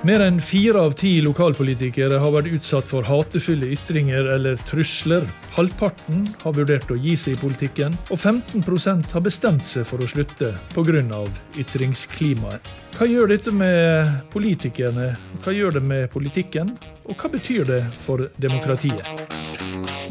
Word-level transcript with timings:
Mer 0.00 0.22
enn 0.24 0.38
fire 0.40 0.80
av 0.80 0.94
ti 0.96 1.18
lokalpolitikere 1.20 2.16
har 2.22 2.32
vært 2.32 2.54
utsatt 2.56 2.88
for 2.88 3.04
hatefulle 3.04 3.66
ytringer 3.74 4.30
eller 4.32 4.56
trusler. 4.64 5.26
Halvparten 5.52 6.22
har 6.40 6.54
vurdert 6.56 6.88
å 6.88 6.96
gi 6.96 7.18
seg 7.20 7.36
i 7.36 7.40
politikken, 7.42 7.92
og 8.08 8.16
15% 8.16 9.12
har 9.12 9.24
bestemt 9.26 9.66
seg 9.66 9.84
for 9.84 10.00
å 10.00 10.08
slutte 10.08 10.54
pga. 10.72 11.20
ytringsklimaet. 11.60 12.72
Hva 12.96 13.10
gjør 13.10 13.28
dette 13.34 13.52
med 13.52 14.08
politikerne, 14.32 15.16
hva 15.44 15.52
gjør 15.52 15.76
det 15.76 15.84
med 15.84 16.08
politikken, 16.10 16.72
og 17.04 17.20
hva 17.20 17.28
betyr 17.36 17.68
det 17.68 17.84
for 18.00 18.30
demokratiet? 18.40 19.04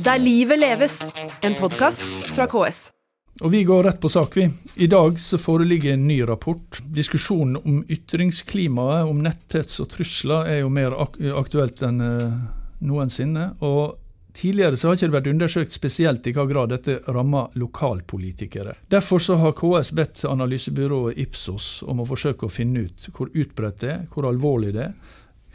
Der 0.05 0.21
livet 0.21 0.59
leves, 0.59 1.01
en 1.41 1.57
podkast 1.57 2.05
fra 2.35 2.45
KS. 2.45 2.91
Og 3.39 3.51
vi 3.53 3.63
går 3.63 3.83
rett 3.83 4.01
på 4.03 4.09
sak, 4.11 4.35
vi. 4.37 4.49
I 4.75 4.87
dag 4.91 5.19
så 5.19 5.37
foreligger 5.39 5.93
en 5.93 6.07
ny 6.07 6.21
rapport. 6.27 6.81
Diskusjonen 6.83 7.55
om 7.61 7.79
ytringsklimaet, 7.87 9.07
om 9.07 9.23
netthets 9.23 9.79
og 9.79 9.93
trusler, 9.93 10.49
er 10.51 10.61
jo 10.63 10.73
mer 10.73 10.95
ak 10.99 11.15
aktuelt 11.39 11.79
enn 11.87 12.03
uh, 12.03 12.37
noensinne. 12.83 13.53
Og 13.63 13.95
Tidligere 14.33 14.77
så 14.77 14.87
har 14.87 14.95
ikke 14.95 15.07
det 15.09 15.15
vært 15.15 15.27
undersøkt 15.31 15.73
spesielt 15.73 16.27
i 16.29 16.31
hva 16.37 16.43
grad 16.47 16.69
dette 16.71 16.99
rammer 17.09 17.49
lokalpolitikere. 17.57 18.75
Derfor 18.87 19.19
så 19.19 19.39
har 19.41 19.55
KS 19.57 19.89
bedt 19.97 20.21
analysebyrået 20.29 21.17
Ipsos 21.19 21.81
om 21.83 22.03
å 22.03 22.05
forsøke 22.07 22.45
å 22.45 22.53
finne 22.53 22.85
ut 22.85 23.07
hvor 23.09 23.33
utbredt 23.33 23.81
det 23.81 23.89
er, 23.95 24.05
hvor 24.13 24.29
alvorlig 24.29 24.75
det 24.77 24.85
er, 24.85 24.93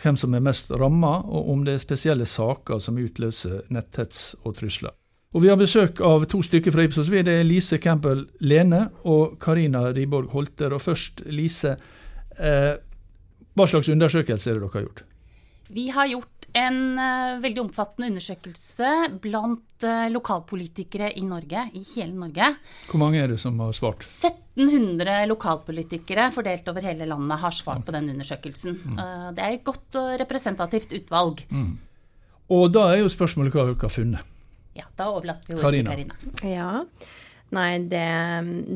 hvem 0.02 0.18
som 0.18 0.34
er 0.34 0.42
mest 0.42 0.74
ramma, 0.74 1.14
og 1.22 1.54
om 1.54 1.62
det 1.64 1.78
er 1.78 1.86
spesielle 1.86 2.26
saker 2.26 2.82
som 2.82 2.98
utløser 2.98 3.62
netthets 3.72 4.34
og 4.42 4.58
trusler. 4.58 4.92
Og 5.34 5.42
Vi 5.42 5.50
har 5.50 5.58
besøk 5.58 5.98
av 6.04 6.28
to 6.30 6.38
stykker 6.46 6.70
fra 6.70 6.84
Ipsos. 6.86 7.10
Det 7.10 7.26
er 7.26 7.46
Lise 7.46 7.80
Campbell 7.82 8.22
Lene 8.46 8.84
og 9.10 9.34
Karina 9.42 9.88
Riborg 9.90 10.30
Holter. 10.30 10.72
Og 10.76 10.82
først, 10.82 11.24
Lise. 11.26 11.74
Eh, 12.38 12.74
hva 13.54 13.66
slags 13.66 13.90
undersøkelse 13.90 14.50
er 14.50 14.58
det 14.58 14.62
dere 14.62 14.76
har 14.76 14.86
gjort? 14.86 15.02
Vi 15.74 15.88
har 15.90 16.06
gjort 16.06 16.30
en 16.54 16.76
uh, 16.98 17.40
veldig 17.42 17.64
omfattende 17.64 18.12
undersøkelse 18.12 18.90
blant 19.22 19.86
uh, 19.86 20.06
lokalpolitikere 20.14 21.08
i 21.18 21.24
Norge, 21.26 21.64
i 21.74 21.82
hele 21.96 22.14
Norge. 22.14 22.52
Hvor 22.90 23.02
mange 23.02 23.18
er 23.22 23.32
det 23.32 23.40
som 23.42 23.58
har 23.58 23.74
svart? 23.74 24.06
1700 24.06 25.24
lokalpolitikere 25.32 26.28
fordelt 26.34 26.68
over 26.70 26.86
hele 26.86 27.08
landet 27.10 27.42
har 27.42 27.54
svart 27.54 27.82
på 27.86 27.94
den 27.96 28.12
undersøkelsen. 28.14 28.78
Mm. 28.84 29.00
Uh, 29.00 29.26
det 29.34 29.42
er 29.42 29.56
et 29.56 29.66
godt 29.66 29.98
og 29.98 30.14
representativt 30.22 30.94
utvalg. 31.00 31.42
Mm. 31.50 31.74
Og 32.54 32.70
da 32.70 32.86
er 32.92 33.02
jo 33.02 33.10
spørsmålet 33.10 33.54
hva 33.54 33.66
dere 33.72 33.82
har 33.82 33.94
funnet. 33.94 34.33
Ja, 34.74 34.88
da 34.98 35.10
overlater 35.14 35.52
vi 35.52 35.60
ordet 35.60 35.80
til 35.80 35.90
Karina. 35.90 36.18
Ja. 36.48 36.70
Nei, 37.54 37.78
det, 37.86 38.06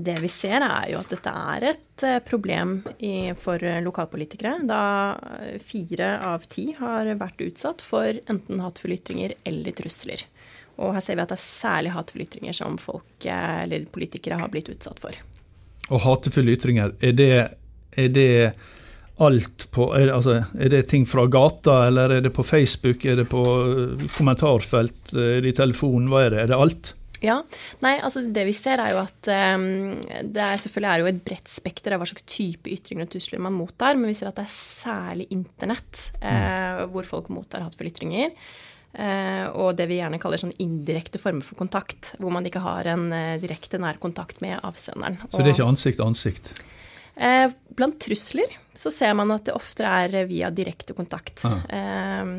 det, 0.06 0.18
vi 0.22 0.28
ser 0.30 0.62
er 0.62 0.92
jo 0.92 1.00
at 1.00 1.10
dette 1.10 1.32
er 1.32 1.64
et 1.72 2.04
eh, 2.06 2.20
problem 2.22 2.76
i, 3.02 3.32
for 3.38 3.62
lokalpolitikere. 3.82 4.60
Da 4.68 4.82
fire 5.64 6.12
av 6.28 6.46
ti 6.50 6.68
har 6.78 7.10
vært 7.18 7.42
utsatt 7.48 7.82
for 7.82 8.20
enten 8.30 8.62
hatefulle 8.62 9.00
ytringer 9.00 9.34
eller 9.48 9.74
trusler. 9.74 10.22
Og 10.78 10.94
her 10.94 11.02
ser 11.02 11.18
vi 11.18 11.24
at 11.24 11.32
det 11.32 11.38
er 11.40 11.42
særlig 11.42 11.94
hatefulle 11.96 12.28
ytringer 12.28 12.54
som 12.54 12.78
folk 12.78 13.26
eh, 13.26 13.62
eller 13.64 13.88
politikere 13.90 14.38
har 14.38 14.52
blitt 14.52 14.70
utsatt 14.70 15.02
for. 15.02 15.16
Og 15.88 16.04
hatefulle 16.04 16.54
ytringer, 16.54 16.94
er 17.02 17.16
det, 17.18 17.32
er 17.98 18.12
det 18.14 18.30
alt 19.24 19.66
på 19.74 19.88
er 19.96 20.06
det, 20.06 20.14
altså, 20.14 20.38
er 20.58 20.72
det 20.72 20.84
ting 20.90 21.04
fra 21.08 21.26
gata, 21.30 21.80
eller 21.88 22.18
er 22.18 22.22
det 22.24 22.32
på 22.34 22.44
Facebook, 22.46 23.04
er 23.04 23.18
det 23.20 23.26
på 23.32 23.42
eh, 23.42 24.06
kommentarfelt, 24.14 25.12
er 25.14 25.42
det 25.44 25.52
i 25.52 25.58
telefonen, 25.58 26.08
hva 26.12 26.24
er 26.26 26.34
det? 26.34 26.44
Er 26.44 26.52
det 26.52 26.62
alt? 26.62 26.94
Ja, 27.18 27.40
nei, 27.82 27.96
altså 28.04 28.22
Det 28.30 28.44
vi 28.46 28.54
ser, 28.54 28.78
er 28.78 28.94
jo 28.94 29.00
at 29.02 29.30
um, 29.58 29.98
det 30.22 30.42
er 30.44 30.60
selvfølgelig 30.62 30.90
er 30.92 31.02
jo 31.02 31.10
et 31.10 31.20
bredt 31.26 31.50
spekter 31.50 31.94
av 31.94 32.02
hva 32.02 32.06
slags 32.06 32.26
type 32.30 32.70
ytringer 32.70 33.08
og 33.08 33.12
trusler 33.14 33.42
man 33.42 33.56
mottar, 33.58 33.98
men 33.98 34.12
vi 34.12 34.14
ser 34.18 34.30
at 34.30 34.38
det 34.38 34.46
er 34.46 34.54
særlig 34.54 35.26
internett 35.34 36.04
uh, 36.22 36.86
hvor 36.92 37.08
folk 37.08 37.30
mottar 37.34 37.64
hatefulle 37.66 37.90
ytringer. 37.90 38.34
Uh, 38.94 39.50
og 39.58 39.74
det 39.78 39.88
vi 39.90 39.98
gjerne 39.98 40.20
kaller 40.22 40.40
sånn 40.40 40.54
indirekte 40.62 41.20
former 41.20 41.44
for 41.44 41.58
kontakt, 41.58 42.14
hvor 42.22 42.32
man 42.34 42.46
ikke 42.48 42.62
har 42.64 42.88
en 42.94 43.08
uh, 43.10 43.36
direkte 43.42 43.82
nær 43.82 43.98
kontakt 44.00 44.40
med 44.44 44.62
avsenderen. 44.62 45.18
Så 45.26 45.42
det 45.42 45.50
er 45.50 45.58
ikke 45.58 45.72
ansikt 45.74 45.98
til 45.98 46.06
ansikt? 46.06 46.54
Eh, 47.18 47.50
blant 47.74 47.98
trusler 48.00 48.52
så 48.74 48.90
ser 48.94 49.14
man 49.18 49.32
at 49.34 49.48
det 49.48 49.56
ofte 49.58 49.86
er 49.86 50.14
via 50.30 50.52
direkte 50.54 50.94
kontakt. 50.94 51.42
Ah. 51.46 51.60
Eh, 51.66 52.32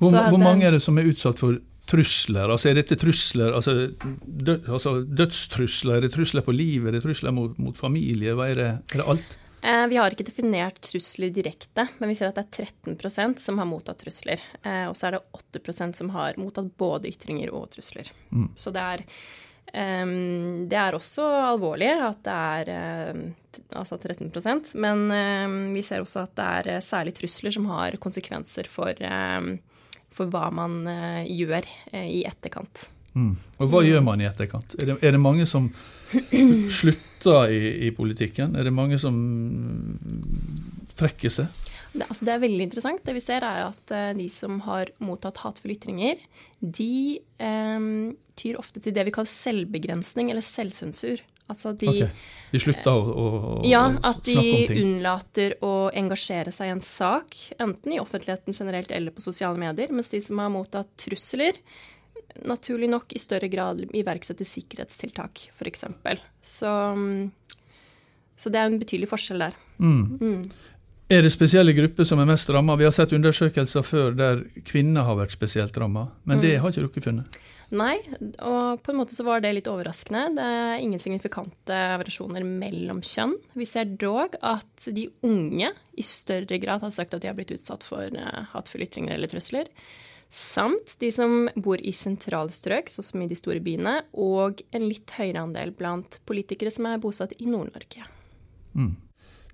hvor, 0.00 0.16
hvor, 0.16 0.40
mange 0.40 0.68
er 0.68 0.76
det 0.76 0.82
som 0.84 0.98
er 1.00 1.08
utsatt 1.08 1.40
for 1.40 1.58
trusler? 1.90 2.52
Altså 2.52 2.70
Er 2.70 2.78
dette 2.78 2.96
trusler, 3.00 3.52
altså, 3.56 3.90
død, 4.24 4.68
altså 4.68 5.00
dødstrusler, 5.04 5.96
er 5.98 6.06
det 6.06 6.12
trusler 6.14 6.44
på 6.46 6.54
livet, 6.54 6.90
er 6.90 6.98
det 6.98 7.04
trusler 7.04 7.34
mot, 7.36 7.56
mot 7.60 7.76
familie? 7.76 8.36
Hva 8.36 8.50
er 8.52 8.60
det, 8.60 8.70
er 8.92 9.02
det 9.02 9.08
alt? 9.14 9.36
Eh, 9.60 9.82
vi 9.92 9.98
har 10.00 10.12
ikke 10.12 10.28
definert 10.28 10.80
trusler 10.84 11.32
direkte, 11.36 11.88
men 11.98 12.12
vi 12.12 12.16
ser 12.16 12.30
at 12.30 12.38
det 12.38 12.46
er 12.46 12.70
13% 12.94 13.42
som 13.42 13.60
har 13.60 13.68
mottatt 13.68 14.00
trusler. 14.04 14.40
og 14.88 14.96
så 14.96 15.08
er 15.08 15.18
det 15.18 15.24
8% 15.60 16.00
som 16.00 16.12
har 16.16 16.40
mottatt 16.40 16.72
både 16.80 17.12
ytringer 17.12 17.52
og 17.52 17.68
trusler. 17.74 18.08
Mm. 18.32 18.52
Så 18.56 18.72
det 18.72 18.84
er 18.84 19.04
det 19.70 20.78
er 20.80 20.96
også 20.96 21.24
alvorlig 21.52 21.90
at 21.94 22.24
det 22.26 22.36
er 22.36 22.70
uh, 22.74 23.20
altså 23.78 23.98
13% 23.98 24.72
men 24.82 25.04
vi 25.74 25.82
ser 25.86 26.02
også 26.02 26.24
at 26.24 26.32
det 26.38 26.46
er 26.46 26.70
uh, 26.74 26.82
særlig 26.82 27.14
trusler 27.18 27.54
som 27.54 27.68
har 27.70 27.98
konsekvenser 28.02 28.70
for, 28.70 28.94
for 30.10 30.32
hva 30.32 30.48
man 30.54 30.80
gjør 31.26 31.68
i 32.02 32.24
etterkant. 32.26 32.90
Mm. 33.14 33.32
Og 33.58 33.70
hva 33.70 33.80
gjør 33.82 34.02
man 34.06 34.20
i 34.22 34.26
etterkant? 34.28 34.76
Er 34.78 34.92
det, 34.92 34.98
er 35.02 35.14
det 35.16 35.22
mange 35.22 35.46
som 35.48 35.66
slutter 36.80 37.50
i, 37.50 37.62
i, 37.86 37.90
politikken? 37.94 38.54
Er 38.58 38.66
det 38.66 38.74
mange 38.74 39.00
som 39.02 39.16
trekker 40.98 41.32
seg? 41.40 41.50
Det, 41.92 42.06
altså 42.06 42.26
det, 42.26 42.34
er 42.34 42.44
veldig 42.44 42.66
interessant. 42.68 43.02
Det 43.06 43.16
vi 43.16 43.22
ser, 43.24 43.44
er 43.46 43.66
at 43.66 43.94
uh, 43.94 44.10
de 44.16 44.28
som 44.32 44.60
har 44.66 44.92
mottatt 45.02 45.42
hatefulle 45.42 45.74
ytringer, 45.78 46.22
de 46.60 47.18
um, 47.42 48.12
tyr 48.38 48.60
ofte 48.60 48.82
til 48.82 48.94
det 48.94 49.08
vi 49.08 49.14
kaller 49.14 49.32
selvbegrensning 49.32 50.30
eller 50.30 50.44
selvsensur. 50.44 51.22
Altså 51.50 51.72
de, 51.74 51.88
okay. 51.90 52.10
de 52.52 52.60
slutter 52.62 52.94
å, 52.94 53.02
å, 53.02 53.54
ja, 53.66 53.82
at 54.06 54.20
de 54.22 54.38
unnlater 54.70 55.56
å 55.66 55.90
engasjere 55.98 56.52
seg 56.54 56.70
i 56.70 56.74
en 56.76 56.84
sak, 56.84 57.34
enten 57.58 57.96
i 57.96 57.98
offentligheten 57.98 58.54
generelt 58.54 58.92
eller 58.94 59.14
på 59.16 59.24
sosiale 59.24 59.58
medier, 59.58 59.90
mens 59.90 60.12
de 60.12 60.22
som 60.22 60.38
har 60.38 60.52
mottatt 60.54 60.92
trusler, 61.00 61.58
naturlig 62.46 62.86
nok 62.92 63.16
i 63.18 63.22
større 63.22 63.50
grad 63.50 63.82
iverksetter 63.90 64.46
sikkerhetstiltak, 64.46 65.48
f.eks. 65.56 65.88
Så, 66.46 66.74
så 68.38 68.52
det 68.52 68.60
er 68.60 68.70
en 68.70 68.78
betydelig 68.78 69.10
forskjell 69.10 69.48
der. 69.48 69.58
Mm. 69.82 70.04
Mm. 70.20 70.44
Er 71.10 71.24
det 71.26 71.32
spesielle 71.34 71.72
grupper 71.74 72.06
som 72.06 72.20
er 72.22 72.28
mest 72.28 72.50
ramma? 72.54 72.76
Vi 72.78 72.86
har 72.86 72.94
sett 72.94 73.10
undersøkelser 73.16 73.82
før 73.82 74.12
der 74.14 74.44
kvinner 74.66 75.08
har 75.08 75.16
vært 75.18 75.34
spesielt 75.34 75.74
ramma, 75.82 76.06
men 76.22 76.38
mm. 76.38 76.42
det 76.44 76.52
har 76.62 76.70
ikke 76.70 76.84
dere 76.86 77.02
funnet? 77.02 77.40
Nei, 77.70 77.96
og 78.42 78.80
på 78.82 78.90
en 78.90 78.98
måte 78.98 79.14
så 79.14 79.22
var 79.26 79.42
det 79.42 79.52
litt 79.54 79.70
overraskende. 79.70 80.22
Det 80.34 80.44
er 80.44 80.82
ingen 80.82 81.02
signifikante 81.02 81.80
variasjoner 82.02 82.46
mellom 82.46 83.02
kjønn. 83.06 83.36
Vi 83.58 83.66
ser 83.66 83.90
dog 83.98 84.34
at 84.38 84.86
de 84.90 85.08
unge 85.26 85.70
i 85.70 86.06
større 86.06 86.58
grad 86.62 86.86
har 86.86 86.94
sagt 86.94 87.14
at 87.14 87.22
de 87.22 87.30
har 87.30 87.38
blitt 87.38 87.54
utsatt 87.54 87.86
for 87.86 88.06
uh, 88.10 88.46
hatefulle 88.54 88.86
ytringer 88.86 89.14
eller 89.14 89.30
trusler. 89.30 89.70
Samt 90.30 90.96
de 91.02 91.10
som 91.14 91.50
bor 91.58 91.78
i 91.82 91.94
sentrale 91.94 92.54
strøk, 92.54 92.90
sånn 92.90 93.06
som 93.06 93.22
i 93.22 93.30
de 93.30 93.38
store 93.38 93.62
byene, 93.62 94.00
og 94.14 94.62
en 94.74 94.86
litt 94.86 95.10
høyere 95.18 95.42
andel 95.42 95.74
blant 95.74 96.18
politikere 96.26 96.74
som 96.74 96.86
er 96.90 97.02
bosatt 97.02 97.34
i 97.38 97.50
Nord-Norge. 97.50 98.06
Mm. 98.78 98.94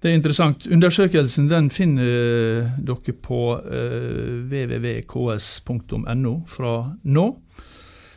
Det 0.03 0.11
er 0.11 0.15
interessant. 0.19 0.67
Undersøkelsen 0.71 1.49
den 1.51 1.71
finner 1.73 2.71
dere 2.77 3.13
på 3.23 3.41
uh, 3.57 4.45
www.ks.no 4.51 6.35
fra 6.47 6.75
nå. 7.05 7.27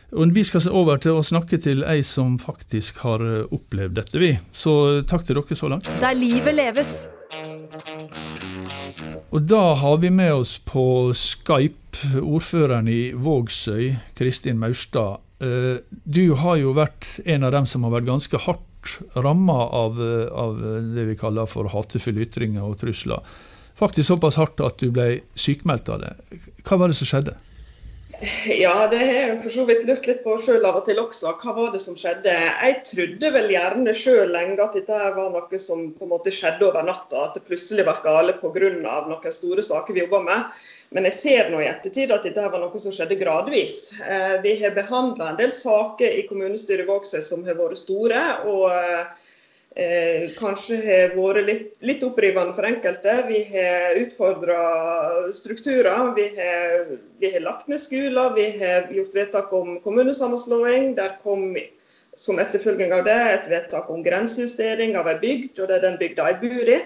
Og 0.10 0.36
Vi 0.36 0.44
skal 0.44 0.62
se 0.66 0.72
over 0.74 0.98
til 0.98 1.20
å 1.20 1.26
snakke 1.26 1.60
til 1.62 1.84
ei 1.86 2.02
som 2.02 2.40
faktisk 2.42 3.04
har 3.06 3.22
eh, 3.22 3.46
opplevd 3.54 3.94
dette, 4.00 4.18
vi. 4.18 4.32
Så 4.52 5.04
takk 5.06 5.28
til 5.28 5.38
dere 5.38 5.58
så 5.58 5.70
langt. 5.70 5.90
Der 6.02 6.18
livet 6.18 6.56
leves. 6.58 7.10
Og 9.30 9.46
da 9.46 9.76
har 9.78 10.00
vi 10.02 10.10
med 10.10 10.34
oss 10.34 10.58
på 10.66 11.14
Skype 11.14 12.22
ordføreren 12.24 12.90
i 12.90 13.12
Vågsøy, 13.14 13.94
Kristin 14.18 14.58
Maurstad. 14.58 15.22
Eh, 15.46 15.78
du 16.04 16.34
har 16.42 16.58
jo 16.58 16.74
vært 16.74 17.06
en 17.30 17.46
av 17.46 17.54
dem 17.54 17.70
som 17.70 17.86
har 17.86 17.94
vært 18.00 18.10
ganske 18.10 18.42
hardt 18.48 18.66
ramma 19.20 19.58
av, 19.76 20.00
av, 20.32 20.60
det 20.96 21.06
vi 21.12 21.18
kaller 21.20 21.50
for 21.50 21.70
hatefulle 21.74 22.26
ytringer 22.26 22.66
og 22.66 22.80
trusler. 22.82 23.26
Faktisk 23.80 24.10
såpass 24.12 24.40
hardt 24.40 24.60
at 24.66 24.82
du 24.82 24.90
ble 24.92 25.22
sykmeldt 25.40 25.92
av 25.94 26.04
det. 26.04 26.42
Hva 26.68 26.80
var 26.82 26.92
det 26.92 27.00
som 27.00 27.10
skjedde? 27.10 27.38
Ja, 28.64 28.88
det 28.90 28.98
har 28.98 29.14
jeg 29.14 29.38
for 29.44 29.54
så 29.54 29.64
vidt 29.68 29.86
lurt 29.88 30.08
litt 30.10 30.24
på 30.24 30.36
sjøl 30.42 30.66
av 30.68 30.80
og 30.80 30.88
til 30.88 31.00
også. 31.02 31.36
Hva 31.42 31.54
var 31.56 31.70
det 31.74 31.82
som 31.84 31.98
skjedde? 32.00 32.34
Jeg 32.34 32.80
trodde 32.88 33.32
vel 33.36 33.54
gjerne 33.54 33.94
sjøl 33.96 34.34
lenge 34.34 34.58
at 34.64 34.76
dette 34.78 34.98
var 35.16 35.30
noe 35.34 35.62
som 35.62 35.86
på 35.96 36.08
en 36.08 36.14
måte 36.16 36.34
skjedde 36.34 36.66
over 36.68 36.86
natta. 36.88 37.28
At 37.28 37.38
det 37.38 37.46
plutselig 37.48 37.86
ble 37.88 37.96
gale 38.04 38.36
pga. 38.42 38.74
noen 39.08 39.36
store 39.36 39.66
saker 39.66 39.96
vi 39.96 40.04
jobber 40.04 40.26
med. 40.26 40.60
Men 40.90 41.06
jeg 41.06 41.20
ser 41.20 41.54
nå 41.54 41.62
i 41.62 41.70
ettertid 41.70 42.12
at 42.12 42.26
dette 42.26 42.50
var 42.50 42.62
noe 42.64 42.82
som 42.82 42.94
skjedde 42.96 43.20
gradvis. 43.20 43.80
Eh, 44.02 44.40
vi 44.42 44.56
har 44.64 44.74
behandla 44.78 45.32
en 45.32 45.42
del 45.42 45.54
saker 45.54 46.18
i 46.18 46.26
kommunestyret 46.30 46.88
i 46.88 46.90
Vågsøy 46.90 47.22
som 47.22 47.46
har 47.46 47.60
vært 47.60 47.78
store. 47.78 48.24
og 48.50 48.72
eh, 49.76 50.30
kanskje 50.38 50.80
har 50.86 51.14
vært 51.16 51.46
litt, 51.48 51.68
litt 51.86 52.06
opprivende 52.06 52.56
for 52.58 52.68
enkelte. 52.70 53.16
Vi 53.28 53.44
har 53.52 54.00
utfordra 54.02 54.62
strukturer. 55.36 56.14
Vi 56.18 56.28
har, 56.38 56.96
vi 57.20 57.34
har, 57.34 57.46
lagt 57.46 57.68
ned 57.68 57.82
skoler. 57.82 58.34
Vi 58.38 58.48
har 58.58 58.90
gjort 58.94 59.16
vedtak 59.16 59.54
om 59.54 59.78
kommunesammenslåing. 59.84 60.96
Der 61.00 61.18
kom 61.24 61.54
som 62.20 62.40
etterfølging 62.42 62.92
av 62.94 63.06
det 63.08 63.20
et 63.34 63.48
vedtak 63.52 63.90
om 63.90 64.04
grensejustering 64.04 64.98
av 65.00 65.08
ei 65.08 65.20
bygd, 65.22 65.62
og 65.62 65.70
det 65.70 65.78
er 65.78 65.88
den 65.88 66.00
bygda 66.02 66.28
jeg 66.34 66.42
bor 66.44 66.74
i. 66.76 66.80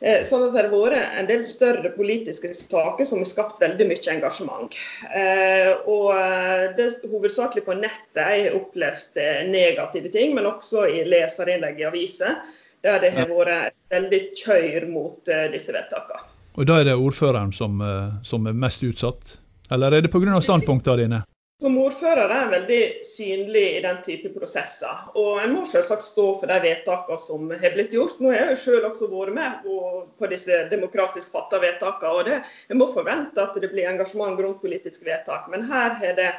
Eh, 0.00 0.22
sånn 0.26 0.44
at 0.46 0.54
det 0.54 0.60
har 0.62 0.70
vært 0.70 1.16
en 1.18 1.26
del 1.26 1.42
større 1.46 1.90
politiske 1.96 2.52
saker 2.54 3.06
som 3.06 3.18
har 3.18 3.28
skapt 3.30 3.58
veldig 3.62 3.88
mye 3.88 4.12
engasjement. 4.12 4.76
Eh, 5.10 5.72
og 5.90 6.12
eh, 6.14 6.68
det 6.78 6.86
er 6.86 7.10
hovedsakelig 7.10 7.64
på 7.66 7.76
nettet 7.80 8.22
jeg 8.22 8.44
har 8.46 8.58
opplevd 8.60 9.18
negative 9.50 10.12
ting, 10.14 10.36
men 10.38 10.46
også 10.46 10.86
i 10.86 11.02
leserinnlegg 11.08 11.82
i 11.82 11.88
aviser, 11.90 12.38
der 12.86 13.02
det 13.02 13.10
har 13.16 13.26
vært 13.32 13.74
veldig 13.90 14.20
kjør 14.38 14.86
mot 14.92 15.30
disse 15.50 15.74
vedtakene. 15.74 16.22
Og 16.58 16.66
da 16.66 16.78
er 16.78 16.86
det 16.86 16.94
ordføreren 16.94 17.50
som, 17.54 17.82
som 18.26 18.46
er 18.46 18.54
mest 18.54 18.84
utsatt? 18.86 19.34
Eller 19.74 19.96
er 19.96 20.06
det 20.06 20.12
pga. 20.12 20.38
standpunktene 20.42 21.02
dine? 21.02 21.20
Som 21.58 21.74
ordfører 21.82 22.30
er 22.30 22.36
jeg 22.38 22.50
veldig 22.52 22.82
synlig 23.02 23.62
i 23.74 23.80
den 23.82 23.96
type 24.06 24.28
prosesser. 24.30 25.00
Og 25.18 25.40
en 25.42 25.56
må 25.56 25.64
selvsagt 25.66 26.04
stå 26.06 26.26
for 26.38 26.46
de 26.46 26.58
vedtakene 26.62 27.18
som 27.18 27.48
har 27.50 27.74
blitt 27.74 27.96
gjort. 27.96 28.20
Nå 28.22 28.30
har 28.30 28.52
jeg 28.52 28.60
selv 28.62 28.86
også 28.92 29.08
vært 29.10 29.34
med 29.34 29.56
på, 29.64 29.78
på 30.20 30.28
disse 30.30 30.60
demokratisk 30.70 31.34
fattede 31.34 31.64
vedtakene. 31.66 32.12
Og 32.14 32.30
det, 32.30 32.38
jeg 32.70 32.78
må 32.78 32.86
forvente 32.92 33.42
at 33.42 33.58
det 33.58 33.72
blir 33.72 33.90
engasjement 33.90 34.38
rundt 34.38 34.62
politiske 34.62 35.08
vedtak. 35.08 35.50
Men 35.50 35.66
her 35.66 35.98
har 35.98 36.14
det 36.20 36.30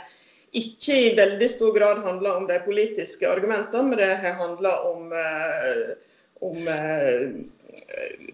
ikke 0.56 0.98
i 1.02 1.14
veldig 1.20 1.52
stor 1.52 1.76
grad 1.76 2.00
handla 2.08 2.38
om 2.40 2.48
de 2.48 2.64
politiske 2.64 3.28
argumentene, 3.28 3.92
men 3.92 4.00
det 4.00 4.10
har 4.24 4.40
handla 4.40 4.76
om, 4.88 5.12
eh, 5.20 5.86
om 6.48 6.74
eh, 6.80 7.26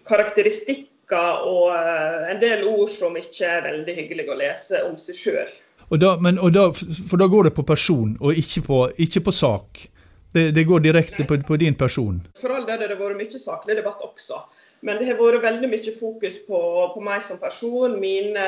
karakteristikker 0.06 1.50
og 1.50 1.74
eh, 1.74 2.30
en 2.30 2.46
del 2.46 2.62
ord 2.70 2.94
som 2.94 3.18
ikke 3.18 3.56
er 3.58 3.70
veldig 3.72 4.02
hyggelige 4.04 4.38
å 4.38 4.42
lese 4.46 4.86
om 4.86 4.94
seg 5.02 5.24
sjøl. 5.24 5.56
Da, 5.88 6.16
men, 6.18 6.40
da, 6.52 6.70
for 7.10 7.20
da 7.20 7.28
går 7.30 7.48
det 7.48 7.54
på 7.54 7.62
person, 7.66 8.16
og 8.20 8.34
ikke 8.34 8.62
på, 8.66 8.80
ikke 8.98 9.22
på 9.28 9.34
sak. 9.34 9.86
Det, 10.34 10.50
det, 10.52 10.66
går 10.68 10.82
direkte 10.84 11.24
på, 11.24 11.38
på, 11.46 11.56
din 11.56 11.74
person. 11.78 12.18
For 12.36 12.52
all 12.52 12.66
del 12.68 12.82
har 12.82 12.90
det 12.90 12.98
vært 12.98 13.16
mye 13.16 13.40
saklig 13.40 13.78
debatt 13.78 14.02
også. 14.04 14.42
Men 14.84 14.98
det 15.00 15.08
har 15.08 15.20
vært 15.20 15.44
veldig 15.46 15.70
mye 15.70 15.92
fokus 15.96 16.36
på, 16.44 16.60
på 16.92 17.04
meg 17.04 17.22
som 17.24 17.38
person, 17.40 17.94
mine 18.02 18.44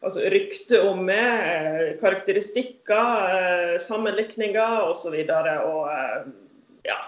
altså, 0.00 0.22
rykte 0.32 0.80
om 0.88 1.02
meg, 1.04 1.98
karakteristikker, 2.00 3.34
eh, 3.36 3.74
sammenlikninger 3.82 4.86
osv. 4.86 5.18
Og, 5.18 5.26
så 5.26 5.56
og 5.66 5.90
eh, 5.92 6.30
ja. 6.88 7.00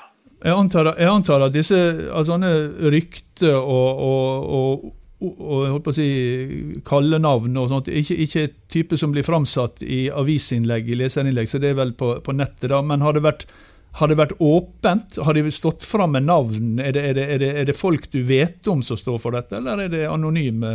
Jeg 0.42 0.58
antar, 0.58 0.92
jeg 0.98 1.08
antar 1.08 1.46
at 1.46 1.54
disse 1.54 1.78
altså, 2.10 2.36
rykter 2.92 3.54
og, 3.54 4.02
og, 4.02 4.50
og 4.58 4.90
og 5.22 5.66
holdt 5.70 5.84
på 5.86 5.92
å 5.92 5.96
si 5.96 6.06
kallenavn 6.86 7.58
og 7.60 7.68
sånt. 7.70 7.90
Ikke, 7.90 8.16
ikke 8.24 8.46
type 8.72 8.98
som 9.00 9.12
blir 9.14 9.26
framsatt 9.26 9.82
i 9.84 10.06
avisinnlegg, 10.10 10.90
i 10.90 10.98
leserinnlegg, 10.98 11.50
så 11.50 11.60
det 11.62 11.72
er 11.72 11.78
vel 11.78 11.94
på, 11.98 12.14
på 12.24 12.34
nettet, 12.36 12.70
da. 12.72 12.80
Men 12.86 13.04
har 13.04 13.16
det 13.16 13.24
vært, 13.26 13.46
har 14.00 14.10
det 14.10 14.18
vært 14.20 14.34
åpent? 14.42 15.20
Har 15.22 15.38
de 15.38 15.44
stått 15.54 15.86
fram 15.86 16.16
med 16.16 16.26
navn? 16.30 16.74
Er 16.82 16.96
det, 16.96 17.04
er, 17.10 17.20
det, 17.20 17.28
er, 17.36 17.46
er 17.62 17.70
det, 17.70 17.78
folk 17.78 18.10
du 18.12 18.22
vet 18.26 18.66
om 18.72 18.82
som 18.86 18.98
står 18.98 19.22
for 19.22 19.38
dette, 19.38 19.60
eller 19.60 19.86
er 19.86 19.94
det 19.94 20.02
anonyme 20.10 20.74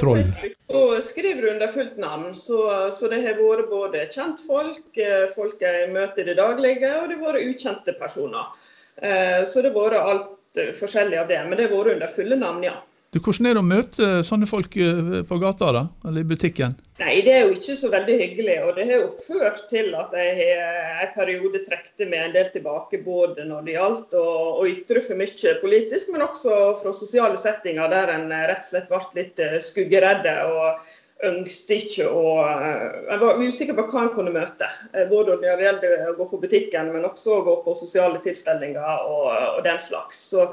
troll? 0.00 0.24
Og 0.72 0.98
skriver 1.04 1.44
du 1.44 1.52
under 1.54 1.72
fullt 1.72 1.98
navn, 2.02 2.30
så, 2.38 2.60
så, 2.90 3.08
det 3.12 3.22
har 3.26 3.40
vært 3.40 3.70
både 3.70 4.06
kjentfolk, 4.10 4.86
eh, 4.96 5.26
folk 5.34 5.60
jeg 5.62 5.90
møter 5.92 6.24
i 6.24 6.32
det 6.32 6.38
daglige, 6.40 6.94
og 6.98 7.10
det 7.10 7.18
har 7.20 7.26
vært 7.28 7.50
ukjente 7.50 7.98
personer. 8.00 8.54
Eh, 8.96 9.42
så 9.46 9.60
det 9.60 9.70
har 9.70 9.78
vært 9.78 10.14
alt 10.14 10.38
forskjellig 10.78 11.18
av 11.20 11.28
det. 11.28 11.40
Men 11.44 11.58
det 11.58 11.68
har 11.68 11.76
vært 11.76 11.94
under 11.96 12.16
fulle 12.16 12.38
navn, 12.40 12.64
ja. 12.66 12.78
Du, 13.12 13.18
hvordan 13.20 13.44
er 13.44 13.58
det 13.58 13.60
å 13.60 13.68
møte 13.68 14.06
sånne 14.24 14.46
folk 14.48 14.76
eh, 14.80 15.18
på 15.28 15.36
gata 15.42 15.66
da, 15.76 15.82
eller 16.08 16.24
i 16.24 16.28
butikken? 16.30 16.72
Nei, 17.02 17.18
Det 17.26 17.34
er 17.34 17.42
jo 17.44 17.52
ikke 17.58 17.76
så 17.76 17.90
veldig 17.92 18.14
hyggelig. 18.22 18.54
og 18.64 18.78
Det 18.78 18.86
har 18.88 19.02
jo 19.02 19.10
ført 19.26 19.66
til 19.68 19.92
at 20.00 20.16
jeg 20.16 20.46
en 20.54 21.12
periode 21.12 21.60
trekte 21.66 22.08
meg 22.08 22.24
en 22.24 22.34
del 22.38 22.48
tilbake. 22.54 23.02
Både 23.04 23.44
når 23.44 23.68
det 23.68 23.76
gjaldt 23.76 24.16
å, 24.16 24.24
å 24.62 24.64
ytre 24.70 25.04
for 25.04 25.20
mye 25.20 25.54
politisk, 25.60 26.14
men 26.14 26.24
også 26.24 26.56
fra 26.80 26.96
sosiale 26.96 27.36
settinger 27.36 27.92
der 27.92 28.16
en 28.16 28.32
rett 28.32 28.64
og 28.64 28.70
slett 28.70 28.88
ble 28.88 29.04
litt 29.20 29.44
eh, 29.44 29.60
skuggeredde. 29.60 30.36
og 30.48 30.90
ønsket 31.22 31.84
ikke 31.84 32.08
å 32.10 32.22
Jeg 32.42 33.18
var 33.20 33.38
usikker 33.38 33.76
på 33.76 33.84
hva 33.92 34.06
en 34.06 34.14
kunne 34.16 34.32
møte. 34.34 34.68
Eh, 34.96 35.04
både 35.10 35.36
når 35.36 35.60
det 35.60 35.66
gjelder 35.68 36.06
å 36.10 36.16
gå 36.16 36.32
på 36.32 36.40
butikken, 36.46 36.94
men 36.96 37.04
også 37.12 37.42
å 37.42 37.44
gå 37.44 37.60
på 37.66 37.76
sosiale 37.76 38.24
tilstelninger 38.24 39.04
og, 39.04 39.28
og 39.58 39.66
den 39.68 39.84
slags. 39.90 40.30
Så 40.32 40.48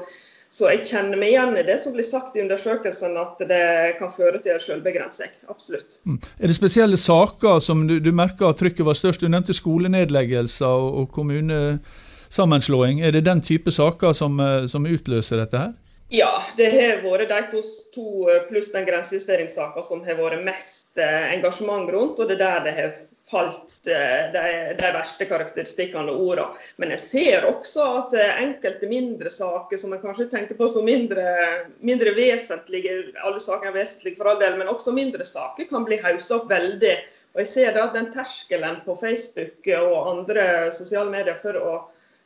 så 0.50 0.66
jeg 0.72 0.82
kjenner 0.88 1.14
meg 1.14 1.30
igjen 1.30 1.52
i 1.60 1.62
det 1.62 1.76
som 1.78 1.92
blir 1.94 2.02
sagt 2.06 2.34
i 2.34 2.40
undersøkelsen, 2.42 3.14
at 3.20 3.38
det 3.46 3.98
kan 4.00 4.10
føre 4.10 4.40
til 4.42 4.58
selvbegrensning. 4.58 5.30
Absolutt. 5.52 6.00
Mm. 6.02 6.18
Er 6.18 6.50
det 6.50 6.56
spesielle 6.56 6.98
saker 6.98 7.60
som 7.62 7.84
du, 7.86 8.00
du 8.02 8.10
merker 8.10 8.50
at 8.50 8.58
trykket 8.58 8.82
var 8.88 8.98
størst? 8.98 9.22
Du 9.22 9.30
nevnte 9.30 9.54
skolenedleggelser 9.54 10.66
og, 10.66 10.88
og 10.98 11.06
kommunesammenslåing. 11.14 12.98
Er 13.06 13.14
det 13.14 13.28
den 13.30 13.44
type 13.46 13.70
saker 13.70 14.10
som, 14.16 14.42
eh, 14.42 14.66
som 14.66 14.90
utløser 14.90 15.38
dette 15.44 15.62
her? 15.62 15.72
Ja, 16.10 16.32
det 16.58 16.72
har 16.74 17.04
vært 17.04 17.30
de 17.30 17.40
to, 17.52 17.62
to 17.94 18.06
pluss 18.48 18.72
den 18.74 18.88
grensejusteringssaken 18.90 19.86
som 19.86 20.02
har 20.02 20.18
vært 20.18 20.42
mest 20.42 20.98
eh, 20.98 21.30
engasjement 21.36 21.86
rundt. 21.94 22.18
Og 22.18 22.26
det 22.26 22.40
er 22.40 22.42
der 22.42 22.66
det 22.66 22.74
har 22.74 22.90
falt 23.30 23.69
eh, 23.88 24.26
de, 24.34 24.42
de 24.78 24.90
verste 24.94 25.28
karakteristikkene 25.30 26.12
og 26.12 26.24
ordene. 26.26 26.64
Men 26.82 26.92
jeg 26.96 27.02
ser 27.04 27.46
også 27.48 27.86
at 28.00 28.16
eh, 28.18 28.42
enkelte 28.44 28.90
mindre 28.90 29.32
saker 29.32 29.80
som 29.80 29.94
jeg 29.94 30.02
kanskje 30.04 30.28
tenker 30.32 30.58
på 30.58 30.68
som 30.72 30.84
mindre, 30.88 31.24
mindre 31.80 32.12
vesentlige, 32.16 32.98
alle 33.24 33.40
saker 33.40 33.70
er 33.70 33.78
vesentlige 33.78 34.20
for 34.20 34.32
all 34.32 34.42
del, 34.42 34.58
men 34.60 34.72
også 34.72 34.94
mindre 34.96 35.24
saker 35.28 35.70
kan 35.70 35.86
bli 35.88 36.00
haussa 36.02 36.40
opp 36.40 36.50
veldig. 36.50 36.96
Og 37.30 37.44
jeg 37.44 37.50
ser 37.52 37.74
da 37.76 37.86
den 37.94 38.10
terskelen 38.10 38.80
på 38.84 38.96
Facebook 38.98 39.68
og 39.78 39.96
andre 40.16 40.44
sosiale 40.74 41.12
medier 41.12 41.38
for 41.38 41.58
å 41.60 41.74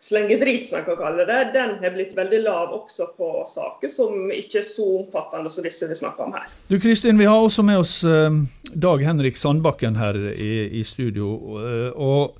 slenge 0.04 0.36
drit, 0.40 0.68
som 0.68 0.78
jeg 0.78 0.86
kan 0.90 0.98
kalle 1.00 1.24
det, 1.28 1.38
den 1.54 1.78
har 1.80 1.94
blitt 1.94 2.12
veldig 2.16 2.42
lav 2.44 2.74
også 2.76 3.06
på 3.16 3.30
saker 3.48 3.88
som 3.88 4.28
ikke 4.34 4.60
er 4.60 4.66
så 4.68 4.88
omfattende 4.98 5.52
som 5.52 5.64
disse 5.64 5.88
vi 5.88 5.96
snakker 5.96 6.26
om 6.26 6.36
her. 6.36 6.50
Du 6.68 6.76
Kristin, 6.80 7.18
Vi 7.18 7.28
har 7.30 7.40
også 7.40 7.64
med 7.64 7.80
oss 7.80 7.96
eh, 8.04 8.36
Dag 8.74 9.04
Henrik 9.06 9.40
Sandbakken 9.40 9.96
her 9.96 10.18
i, 10.34 10.80
i 10.80 10.84
studio. 10.84 11.56
Eh, 11.60 11.90
og 11.96 12.36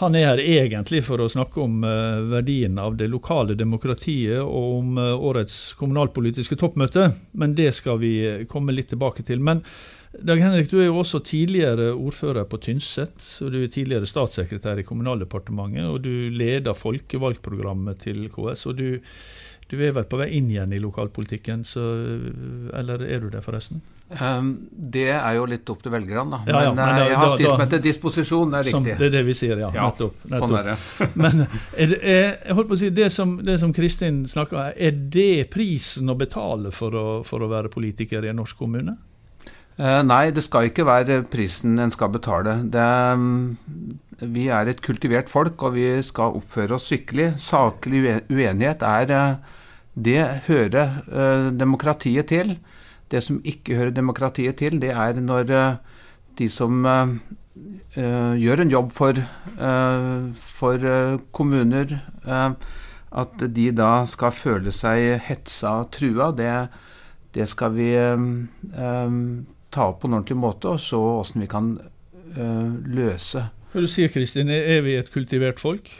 han 0.00 0.16
er 0.16 0.26
her 0.30 0.40
egentlig 0.40 1.02
for 1.06 1.20
å 1.20 1.28
snakke 1.30 1.60
om 1.62 1.84
uh, 1.84 2.24
verdien 2.32 2.78
av 2.80 2.96
det 3.00 3.10
lokale 3.12 3.56
demokratiet 3.58 4.40
og 4.40 4.80
om 4.80 5.00
uh, 5.00 5.12
årets 5.14 5.74
kommunalpolitiske 5.80 6.58
toppmøte, 6.60 7.10
men 7.38 7.56
det 7.58 7.70
skal 7.76 8.00
vi 8.02 8.14
komme 8.50 8.74
litt 8.76 8.92
tilbake 8.94 9.26
til. 9.26 9.42
Men 9.44 9.64
Dag 10.10 10.40
Henrik, 10.42 10.66
du 10.66 10.80
er 10.80 10.88
jo 10.88 10.96
også 10.98 11.20
tidligere 11.22 11.92
ordfører 11.94 12.48
på 12.50 12.58
Tynset, 12.58 13.22
og 13.44 13.52
du 13.54 13.60
er 13.60 13.68
tidligere 13.70 14.08
statssekretær 14.10 14.80
i 14.82 14.84
Kommunaldepartementet, 14.88 15.86
og 15.86 16.00
du 16.02 16.32
leder 16.34 16.74
folkevalgtprogrammet 16.74 18.00
til 18.08 18.24
KS. 18.32 18.64
og 18.66 18.80
du, 18.80 18.98
du 19.70 19.78
er 19.78 19.94
vel 19.96 20.06
på 20.10 20.18
vei 20.20 20.28
inn 20.36 20.50
igjen 20.50 20.74
i 20.74 20.80
lokalpolitikken, 20.82 21.64
så, 21.68 21.82
eller 22.76 23.02
er 23.06 23.22
du 23.22 23.28
det 23.32 23.42
forresten? 23.44 23.80
Um, 24.10 24.48
det 24.70 25.06
er 25.14 25.36
jo 25.36 25.44
litt 25.46 25.68
opp 25.70 25.84
til 25.84 25.92
velgerne, 25.94 26.26
da. 26.32 26.40
Ja, 26.50 26.62
ja, 26.66 26.70
men, 26.74 26.80
men 26.80 26.96
da, 26.98 27.04
jeg 27.06 27.18
har 27.20 27.34
stilt 27.36 27.60
meg 27.60 27.68
til 27.70 27.82
disposisjon, 27.84 28.50
det 28.50 28.58
er 28.60 28.68
riktig. 28.70 28.96
det 28.98 29.06
er 29.06 29.12
det 29.14 29.22
vi 29.28 29.36
sier, 29.38 29.60
ja. 29.62 29.68
ja 29.76 29.84
nettopp. 29.86 30.24
nettopp. 30.24 30.48
Sånn 30.48 30.56
er 30.58 30.70
det. 30.72 30.78
men 31.22 31.44
er 31.44 31.92
det, 31.92 32.00
er, 32.00 32.26
jeg 32.32 32.58
holdt 32.58 32.72
på 32.72 32.78
å 32.78 32.80
si, 32.80 32.90
det 32.96 33.06
som, 33.14 33.36
det 33.46 33.56
som 33.62 33.74
Kristin 33.76 34.24
snakker 34.30 34.58
om, 34.58 34.72
er 34.74 34.98
det 35.14 35.46
prisen 35.54 36.10
å 36.10 36.18
betale 36.18 36.74
for 36.74 36.98
å, 36.98 37.06
for 37.26 37.46
å 37.46 37.50
være 37.52 37.70
politiker 37.70 38.26
i 38.26 38.32
en 38.32 38.42
norsk 38.42 38.58
kommune? 38.58 38.96
Eh, 39.80 40.00
nei, 40.04 40.26
det 40.34 40.42
skal 40.44 40.68
ikke 40.68 40.84
være 40.84 41.22
prisen 41.30 41.78
en 41.80 41.92
skal 41.94 42.10
betale. 42.12 42.58
Det, 42.68 42.88
mm, 43.16 44.26
vi 44.34 44.48
er 44.52 44.68
et 44.68 44.82
kultivert 44.84 45.30
folk, 45.32 45.62
og 45.62 45.78
vi 45.78 45.86
skal 46.04 46.36
oppføre 46.36 46.76
oss 46.76 46.90
skikkelig. 46.90 47.32
Saklig 47.40 48.02
uenighet 48.28 48.84
er 48.84 49.14
eh, 49.16 49.56
Det 49.94 50.22
hører 50.46 51.00
eh, 51.10 51.50
demokratiet 51.56 52.30
til. 52.30 52.56
Det 53.10 53.22
som 53.26 53.40
ikke 53.44 53.76
hører 53.78 53.94
demokratiet 53.96 54.60
til, 54.60 54.78
det 54.82 54.92
er 54.94 55.18
når 55.20 55.48
de 56.38 56.46
som 56.48 56.84
gjør 57.90 58.60
en 58.62 58.70
jobb 58.70 58.92
for, 58.94 59.18
for 60.38 60.84
kommuner, 61.34 61.96
at 62.22 63.42
de 63.56 63.64
da 63.74 63.90
skal 64.06 64.30
føle 64.30 64.70
seg 64.70 65.18
hetsa 65.26 65.72
og 65.82 65.90
trua. 65.98 66.30
Det, 66.38 66.54
det 67.34 67.48
skal 67.50 67.74
vi 67.74 67.90
ta 69.70 69.86
opp 69.86 70.02
på 70.02 70.10
en 70.10 70.18
ordentlig 70.18 70.38
måte, 70.38 70.74
og 70.74 70.82
så 70.82 71.00
åssen 71.20 71.42
vi 71.44 71.48
kan 71.50 71.72
uh, 72.36 72.70
løse. 72.90 73.46
Hva 73.70 73.84
du 73.84 73.90
sier 73.90 74.10
Kristin, 74.10 74.50
er 74.50 74.82
vi 74.86 74.96
et 74.98 75.10
kultivert 75.14 75.62
folk? 75.62 75.90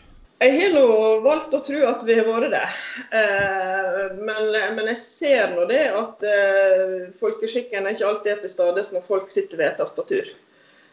Jeg 0.41 0.57
har 0.57 0.73
nå 0.75 0.87
valgt 1.25 1.55
å 1.57 1.63
tro 1.65 1.81
at 1.89 2.05
vi 2.07 2.19
har 2.19 2.29
vært 2.29 2.53
det. 2.55 2.67
Uh, 3.15 4.05
men, 4.21 4.53
men, 4.77 4.85
jeg 4.93 5.01
ser 5.03 5.55
nå 5.55 5.67
det 5.71 5.83
at 5.89 6.25
uh, 6.27 7.11
folkeskikken 7.21 7.87
er 7.87 7.97
ikke 7.97 8.13
alltid 8.13 8.35
er 8.35 8.45
til 8.45 8.55
stede 8.55 8.87
når 8.95 9.05
folk 9.07 9.33
sitter 9.33 9.61
ved 9.61 9.73
et 9.73 9.83
tastatur. 9.83 10.33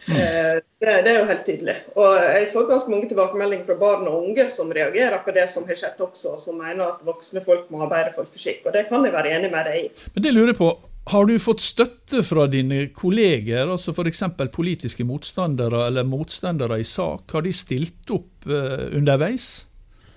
Eh, 0.07 0.59
det, 0.79 1.01
det, 1.03 1.11
er 1.11 1.17
jo 1.19 1.27
helt 1.27 1.45
tydelig. 1.45 1.75
Og 1.99 2.15
Jeg 2.15 2.51
fått 2.53 2.69
ganske 2.71 2.91
mange 2.91 3.09
tilbakemeldinger 3.11 3.67
fra 3.67 3.77
barn 3.79 4.07
og 4.07 4.21
unge 4.21 4.47
som 4.53 4.71
reagerer 4.73 5.19
på 5.25 5.33
det 5.35 5.47
som 5.51 5.65
har 5.67 5.79
skjedd 5.79 6.03
også, 6.05 6.35
og 6.35 6.41
som 6.41 6.59
mener 6.61 6.85
at 6.87 7.01
voksne 7.07 7.43
folk 7.43 7.67
må 7.73 7.81
ha 7.83 7.89
bedre 7.91 8.13
folkeskikk. 8.15 8.63
Og 8.67 8.75
det 8.75 8.87
kan 8.91 9.03
jeg 9.05 9.15
være 9.15 9.33
enig 9.35 9.51
med 9.51 9.67
deg 9.67 9.81
i. 9.81 9.89
Men 10.15 10.27
det 10.27 10.35
lurer 10.35 10.53
jeg 10.53 10.61
på, 10.61 10.71
Har 11.07 11.23
du 11.23 11.37
fått 11.39 11.63
støtte 11.63 12.19
fra 12.23 12.49
dine 12.51 12.89
kolleger, 12.91 13.69
altså 13.71 13.93
f.eks. 13.95 14.23
politiske 14.51 15.05
motstandere 15.07 15.85
eller 15.87 16.03
motstandere 16.03 16.81
i 16.81 16.83
sak? 16.83 17.31
Har 17.31 17.45
de 17.45 17.53
stilt 17.55 18.11
opp 18.11 18.47
underveis? 18.47 19.67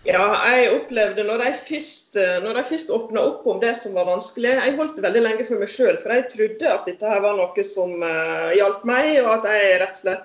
Ja, 0.08 0.22
jeg 0.48 0.70
opplevde 0.78 1.26
når 1.28 1.42
de 1.42 1.48
først, 1.60 2.16
når 2.44 2.56
de 2.56 2.62
først 2.70 2.92
åpna 2.94 3.20
opp 3.20 3.44
om 3.52 3.58
det 3.60 3.74
som 3.76 3.92
var 3.98 4.06
vanskelig 4.08 4.54
Jeg 4.54 4.76
holdt 4.78 4.94
det 4.96 5.04
veldig 5.04 5.22
lenge 5.26 5.44
for 5.44 5.60
meg 5.60 5.68
sjøl, 5.68 5.98
for 6.00 6.14
jeg 6.16 6.28
trodde 6.32 6.70
at 6.72 6.88
dette 6.88 7.10
her 7.10 7.20
var 7.20 7.36
noe 7.36 7.64
som 7.68 7.92
uh, 8.00 8.48
gjaldt 8.56 8.86
meg, 8.88 9.10
og 9.20 9.32
at 9.34 9.50
jeg 9.52 9.74
rett 9.82 9.98
og 9.98 10.00
slett 10.00 10.24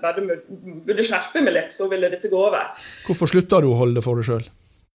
burde 0.87 1.07
skjerpe 1.07 1.43
meg 1.43 1.57
litt, 1.57 1.75
så 1.75 1.89
ville 1.91 2.11
dette 2.13 2.31
gå 2.31 2.39
over. 2.39 2.71
Hvorfor 3.09 3.33
slutta 3.33 3.59
du 3.59 3.73
å 3.73 3.81
holde 3.81 3.99
det 3.99 4.05
for 4.07 4.21
deg 4.21 4.29
sjøl? 4.29 4.47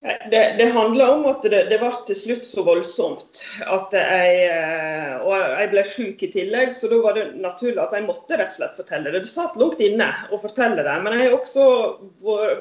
Det, 0.03 0.55
det 0.59 0.65
handler 0.65 1.09
om 1.09 1.27
at 1.29 1.43
det, 1.45 1.59
det 1.69 1.77
ble 1.77 1.91
til 2.09 2.17
slutt 2.17 2.47
så 2.49 2.63
voldsomt 2.65 3.41
at 3.69 3.93
jeg 3.93 4.47
eh, 4.49 5.11
Og 5.21 5.35
jeg 5.35 5.69
ble 5.75 5.83
syk 5.85 6.23
i 6.25 6.31
tillegg, 6.33 6.73
så 6.73 6.89
da 6.89 7.03
var 7.05 7.19
det 7.19 7.27
naturlig 7.37 7.83
at 7.83 7.93
jeg 7.93 8.07
måtte 8.07 8.39
rett 8.41 8.49
og 8.49 8.57
slett 8.57 8.79
fortelle 8.81 9.13
det. 9.13 9.21
Det 9.27 9.33
satt 9.33 9.59
langt 9.61 9.83
inne 9.85 10.09
å 10.33 10.41
fortelle 10.41 10.87
det, 10.87 10.97
men 11.05 11.19
jeg 11.19 11.29
har 11.29 11.37
også 11.37 11.67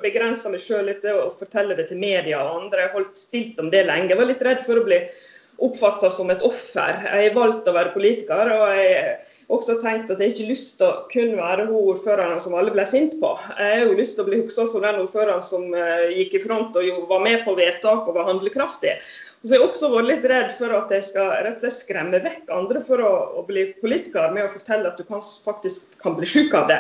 begrensa 0.04 0.52
meg 0.52 0.66
sjøl 0.66 0.90
litt 0.92 1.00
til 1.06 1.16
å 1.16 1.32
fortelle 1.32 1.80
det 1.80 1.88
til 1.94 2.04
media 2.04 2.44
og 2.44 2.66
andre. 2.66 2.84
Jeg 2.84 2.96
holdt 2.98 3.24
stilt 3.24 3.64
om 3.64 3.72
det 3.72 3.86
lenge. 3.88 4.12
Jeg 4.12 4.20
var 4.20 4.32
litt 4.34 4.44
redd 4.50 4.66
for 4.66 4.82
å 4.82 4.88
bli 4.90 5.00
oppfatta 5.66 6.12
som 6.14 6.30
et 6.34 6.44
offer. 6.46 7.02
Jeg 7.06 7.30
har 7.30 7.36
valgt 7.36 7.68
å 7.68 7.76
være 7.76 7.94
politiker. 7.96 8.52
og 8.54 8.66
jeg 8.76 8.94
har 8.96 9.56
også 9.56 9.80
tenkt 9.84 10.12
at 10.12 10.22
jeg 10.22 10.34
ikke 10.34 10.44
har 10.44 10.52
lyst 10.52 10.76
til 10.80 10.88
å 10.88 11.06
kun 11.12 11.34
være 11.38 11.66
hun 11.70 11.94
ordføreren 11.94 12.42
som 12.44 12.56
alle 12.58 12.74
ble 12.76 12.86
sint 12.90 13.18
på. 13.22 13.34
Jeg 13.58 13.82
har 13.82 13.88
jo 13.88 13.98
lyst 13.98 14.18
til 14.18 14.26
å 14.26 14.30
bli 14.30 14.42
huska 14.44 14.68
som 14.70 14.86
den 14.86 15.02
ordføreren 15.04 15.44
som 15.46 15.74
eh, 15.74 16.12
gikk 16.20 16.38
i 16.40 16.44
front 16.44 16.78
og 16.80 17.10
var 17.10 17.26
med 17.26 17.44
på 17.48 17.58
vedtak 17.60 18.08
og 18.08 18.18
var 18.18 18.30
handlekraftig. 18.30 18.96
Så 19.40 19.54
jeg 19.54 19.62
har 19.62 19.70
også 19.70 19.88
vært 19.94 20.08
litt 20.10 20.26
redd 20.28 20.50
for 20.52 20.74
at 20.76 20.90
jeg 20.92 21.04
skal 21.08 21.30
rett 21.46 21.62
og 21.62 21.62
slett 21.62 21.76
skremme 21.78 22.20
vekk 22.20 22.50
andre 22.52 22.82
for 22.84 23.00
å, 23.00 23.12
å 23.40 23.44
bli 23.48 23.70
politiker 23.80 24.34
med 24.36 24.44
å 24.44 24.52
fortelle 24.52 24.90
at 24.90 25.00
du 25.00 25.06
kan, 25.08 25.24
faktisk 25.46 25.96
kan 26.04 26.18
bli 26.18 26.28
syk 26.28 26.58
av 26.60 26.68
det. 26.68 26.80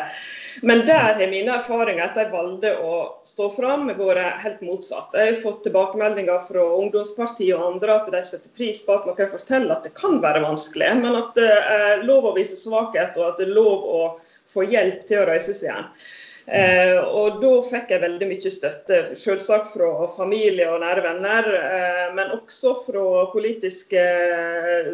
Men 0.68 0.84
der 0.90 1.00
har 1.06 1.24
mine 1.32 1.56
erfaringer 1.56 2.04
etter 2.10 2.26
jeg 2.26 2.34
valgte 2.34 2.74
å 2.84 2.98
stå 3.24 3.48
fram, 3.56 3.88
vært 3.96 4.44
helt 4.44 4.60
motsatt. 4.68 5.16
Jeg 5.16 5.32
har 5.32 5.40
fått 5.40 5.64
tilbakemeldinger 5.70 6.44
fra 6.50 6.66
ungdomspartiet 6.82 7.56
og 7.56 7.68
andre 7.70 7.96
at 8.02 8.12
de 8.12 8.26
setter 8.28 8.52
pris 8.60 8.84
på 8.84 8.98
at 8.98 9.08
man 9.08 9.16
kan 9.16 9.32
fortelle 9.32 9.72
at 9.72 9.88
det 9.88 9.96
kan 9.96 10.20
være 10.20 10.44
vanskelig, 10.44 10.98
men 11.00 11.16
at 11.16 11.32
det 11.40 11.48
er 11.48 12.04
lov 12.04 12.28
å 12.28 12.36
vise 12.36 12.60
svakhet 12.60 13.16
og 13.16 13.30
at 13.32 13.40
det 13.40 13.48
er 13.48 13.56
lov 13.56 13.88
å 13.88 14.02
få 14.52 14.68
hjelp 14.68 15.08
til 15.08 15.24
å 15.24 15.30
reise 15.32 15.56
seg 15.56 15.72
igjen. 15.72 15.94
Eh, 16.50 16.98
og 16.98 17.42
da 17.44 17.50
fikk 17.62 17.92
jeg 17.94 18.02
veldig 18.02 18.28
mye 18.32 18.52
støtte, 18.54 19.00
selvsagt 19.22 19.70
fra 19.76 20.08
familie 20.10 20.66
og 20.74 20.82
nære 20.82 21.04
venner, 21.06 21.50
eh, 21.60 22.06
men 22.18 22.34
også 22.40 22.74
fra 22.88 23.28
politiske 23.34 24.02
eh, 24.02 24.88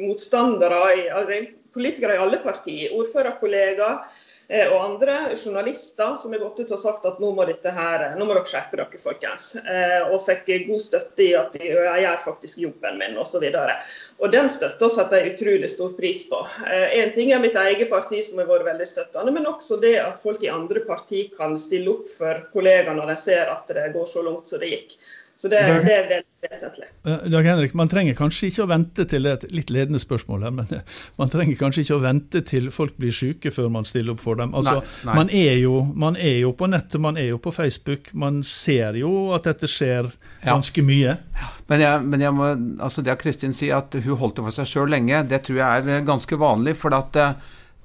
motstandere, 0.00 0.78
altså 1.18 1.42
politikere 1.76 2.16
i 2.16 2.22
alle 2.24 2.40
partier, 2.40 2.94
ordførerkollegaer 2.96 4.06
og 4.46 4.76
andre 4.78 5.14
journalister 5.34 6.14
som 6.16 6.32
har 6.32 6.42
gått 6.44 6.60
ut 6.60 6.72
og 6.76 6.78
sagt 6.78 7.06
at 7.08 7.18
nå 7.18 7.32
må, 7.34 7.46
her, 7.46 8.04
nå 8.14 8.26
må 8.28 8.34
dere 8.36 8.46
skjerpe 8.46 8.78
dere, 8.78 9.00
folkens. 9.02 9.48
Eh, 9.58 10.06
og 10.06 10.22
fikk 10.22 10.52
god 10.68 10.84
støtte 10.84 11.24
i 11.24 11.32
at 11.38 11.58
jeg 11.58 11.74
gjør 11.74 12.22
faktisk 12.22 12.62
jobben 12.62 13.00
min, 13.00 13.18
osv. 13.18 13.42
Og, 13.48 13.90
og 14.22 14.32
den 14.34 14.50
støtta 14.52 14.90
setter 14.92 15.24
jeg 15.24 15.34
utrolig 15.34 15.72
stor 15.72 15.96
pris 15.98 16.22
på. 16.30 16.44
Eh, 16.70 16.94
ting 17.16 17.34
er 17.34 17.42
mitt 17.42 17.58
eget 17.58 17.90
parti 17.90 18.22
som 18.22 18.38
har 18.42 18.50
vært 18.50 18.68
veldig 18.70 18.88
støttende, 18.92 19.34
men 19.34 19.50
også 19.50 19.80
det 19.82 19.96
at 20.04 20.22
folk 20.22 20.46
i 20.46 20.52
andre 20.52 20.84
parti 20.86 21.26
kan 21.34 21.58
stille 21.58 21.96
opp 21.98 22.10
for 22.14 22.46
kollegaer 22.54 22.94
når 22.94 23.14
de 23.14 23.20
ser 23.26 23.50
at 23.50 23.66
det 23.74 23.90
går 23.96 24.10
så 24.10 24.22
langt 24.26 24.46
som 24.46 24.62
det 24.62 24.70
gikk. 24.76 24.98
Så 25.36 25.50
det, 25.52 25.58
det 25.84 25.92
er 25.92 26.06
veldig 26.08 26.48
vesentlig. 26.48 26.86
Dag 27.32 27.44
Henrik, 27.44 27.74
Man 27.76 27.90
trenger 27.92 28.14
kanskje 28.16 28.48
ikke 28.48 28.64
å 28.64 28.68
vente 28.70 29.04
til 29.04 29.28
et 29.28 29.42
litt 29.52 29.68
ledende 29.74 30.00
spørsmål 30.00 30.46
her, 30.46 30.54
men 30.56 30.70
man 31.20 31.32
trenger 31.32 31.58
kanskje 31.60 31.84
ikke 31.84 31.98
å 31.98 32.04
vente 32.06 32.40
til 32.48 32.70
folk 32.72 32.96
blir 32.96 33.12
syke 33.12 33.52
før 33.52 33.68
man 33.74 33.84
stiller 33.88 34.14
opp 34.14 34.22
for 34.24 34.40
dem. 34.40 34.54
Altså, 34.56 34.78
nei, 34.80 35.10
nei. 35.10 35.16
Man, 35.20 35.32
er 35.42 35.58
jo, 35.60 35.74
man, 35.92 36.16
er 36.16 36.38
jo, 36.40 36.54
på 36.56 36.70
nettet, 36.72 36.96
man 37.04 37.20
er 37.20 37.28
jo 37.34 37.40
på 37.42 37.52
Facebook, 37.52 38.08
man 38.16 38.40
ser 38.48 38.96
jo 38.96 39.12
at 39.36 39.44
dette 39.50 39.68
skjer 39.68 40.08
ganske 40.40 40.80
ja. 40.80 40.88
mye. 40.88 41.18
Ja. 41.36 41.52
Men, 41.68 41.84
jeg, 41.84 42.08
men 42.14 42.24
jeg 42.24 42.38
må, 42.38 42.48
altså 42.88 43.04
det 43.04 43.18
Kristin 43.20 43.52
sier, 43.56 43.82
at 43.82 43.92
hun 43.92 44.16
holdt 44.16 44.40
det 44.40 44.48
for 44.48 44.56
seg 44.56 44.72
sjøl 44.72 44.96
lenge, 44.96 45.20
det 45.28 45.44
tror 45.44 45.60
jeg 45.60 45.84
er 45.84 46.08
ganske 46.08 46.40
vanlig. 46.40 46.78
for 46.80 46.96
at 46.96 47.20
eh, 47.20 47.36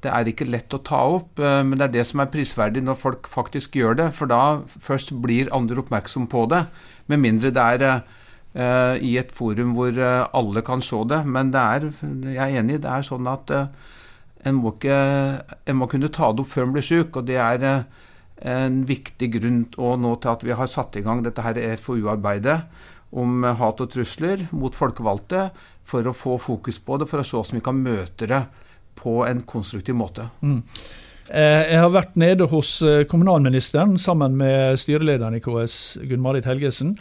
det 0.01 0.09
er 0.09 0.29
ikke 0.31 0.47
lett 0.49 0.73
å 0.73 0.81
ta 0.81 0.99
opp, 1.17 1.39
eh, 1.39 1.61
men 1.65 1.77
det 1.77 1.87
er 1.87 1.93
det 1.99 2.07
som 2.09 2.23
er 2.23 2.31
prisverdig 2.33 2.81
når 2.85 2.97
folk 2.97 3.29
faktisk 3.29 3.77
gjør 3.77 3.99
det. 3.99 4.09
For 4.17 4.29
da 4.29 4.61
først 4.65 5.13
blir 5.21 5.51
andre 5.53 5.83
oppmerksom 5.83 6.27
på 6.31 6.47
det. 6.51 6.65
Med 7.11 7.21
mindre 7.21 7.51
det 7.53 7.65
er 7.75 7.83
uh, 8.01 8.95
i 8.97 9.15
et 9.19 9.31
forum 9.35 9.73
hvor 9.75 9.95
uh, 9.97 10.29
alle 10.37 10.63
kan 10.65 10.81
se 10.85 11.01
det. 11.09 11.21
Men 11.25 11.51
det 11.53 11.61
er, 11.61 11.89
jeg 12.33 12.41
er 12.41 12.61
enig, 12.61 12.79
det 12.83 12.89
er 12.91 13.05
sånn 13.05 13.29
at 13.29 13.51
en, 13.51 14.57
må 14.57 14.73
ikke, 14.73 14.97
en 15.69 15.77
må 15.77 15.89
kunne 15.91 16.09
ta 16.13 16.31
det 16.31 16.45
opp 16.45 16.49
før 16.49 16.69
en 16.69 16.73
blir 16.77 16.85
syk. 16.85 17.19
Og 17.19 17.27
det 17.29 17.37
er 17.41 17.67
en 18.41 18.79
viktig 18.89 19.29
grunn 19.35 19.61
nå 19.77 20.15
til 20.17 20.31
at 20.31 20.47
vi 20.47 20.57
har 20.57 20.71
satt 20.71 20.97
i 20.97 21.05
gang 21.05 21.21
dette 21.21 21.45
her 21.45 21.59
FoU-arbeidet 21.77 22.57
om 23.11 23.43
hat 23.43 23.83
og 23.83 23.91
trusler 23.91 24.47
mot 24.55 24.73
folkevalgte, 24.73 25.49
for 25.83 26.07
å 26.07 26.15
få 26.15 26.37
fokus 26.39 26.77
på 26.79 26.97
det, 27.01 27.09
for 27.11 27.19
å 27.19 27.25
se 27.27 27.35
hvordan 27.35 27.59
vi 27.59 27.65
kan 27.65 27.81
møte 27.83 28.29
det 28.31 28.41
på 28.95 29.21
en 29.27 29.41
konstruktiv 29.47 29.95
måte. 29.95 30.27
Mm. 30.41 30.61
Jeg 31.31 31.79
har 31.79 31.91
vært 31.93 32.17
nede 32.19 32.47
hos 32.51 32.81
eh, 32.83 33.05
kommunalministeren 33.07 33.95
sammen 34.01 34.33
med 34.35 34.79
styrelederen 34.81 35.37
i 35.37 35.43
KS, 35.43 35.75
Gunn 36.09 36.23
Marit 36.23 36.49
Helgesen. 36.49 36.95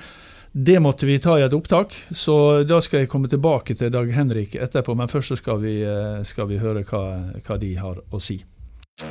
Det 0.53 0.81
måtte 0.83 1.07
vi 1.07 1.19
ta 1.23 1.37
i 1.39 1.45
et 1.45 1.55
opptak, 1.55 1.95
så 2.11 2.63
da 2.67 2.81
skal 2.83 3.05
jeg 3.05 3.11
komme 3.11 3.31
tilbake 3.31 3.75
til 3.79 3.91
Dag 3.95 4.09
Henrik 4.11 4.57
etterpå. 4.59 4.97
Men 4.99 5.11
først 5.11 5.37
skal 5.39 5.61
vi, 5.63 5.81
eh, 5.83 6.23
skal 6.27 6.49
vi 6.51 6.59
høre 6.59 6.83
hva, 6.83 7.23
hva, 7.47 7.59
de 7.59 7.75
har 7.79 8.01
å 8.11 8.21
si. 8.23 8.41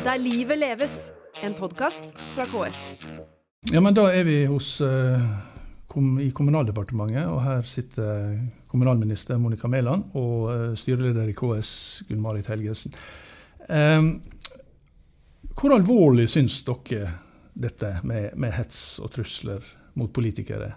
Der 0.04 0.20
livet 0.20 0.60
leves, 0.60 1.12
en 1.44 1.56
podkast 1.56 2.12
fra 2.36 2.44
KS. 2.48 2.80
Ja, 3.72 3.80
men 3.80 3.96
da 3.96 4.10
er 4.12 4.24
vi 4.28 4.46
hos, 4.48 4.82
uh, 4.82 5.20
i 6.22 6.30
Kommunaldepartementet, 6.36 7.26
og 7.26 7.42
her 7.44 7.64
sitter 7.66 8.36
kommunalminister 8.70 9.40
Monica 9.42 9.68
Mæland 9.68 10.12
og 10.14 10.50
uh, 10.50 10.74
styreleder 10.78 11.32
i 11.32 11.38
KS, 11.38 11.72
Gunn 12.10 12.22
Marit 12.22 12.50
Helgesen. 12.52 12.94
Hvor 15.60 15.74
alvorlig 15.76 16.30
syns 16.32 16.62
dere 16.66 17.10
dette 17.60 17.90
med, 18.08 18.32
med 18.40 18.54
hets 18.56 19.00
og 19.04 19.12
trusler 19.14 19.66
mot 20.00 20.12
politikere? 20.16 20.72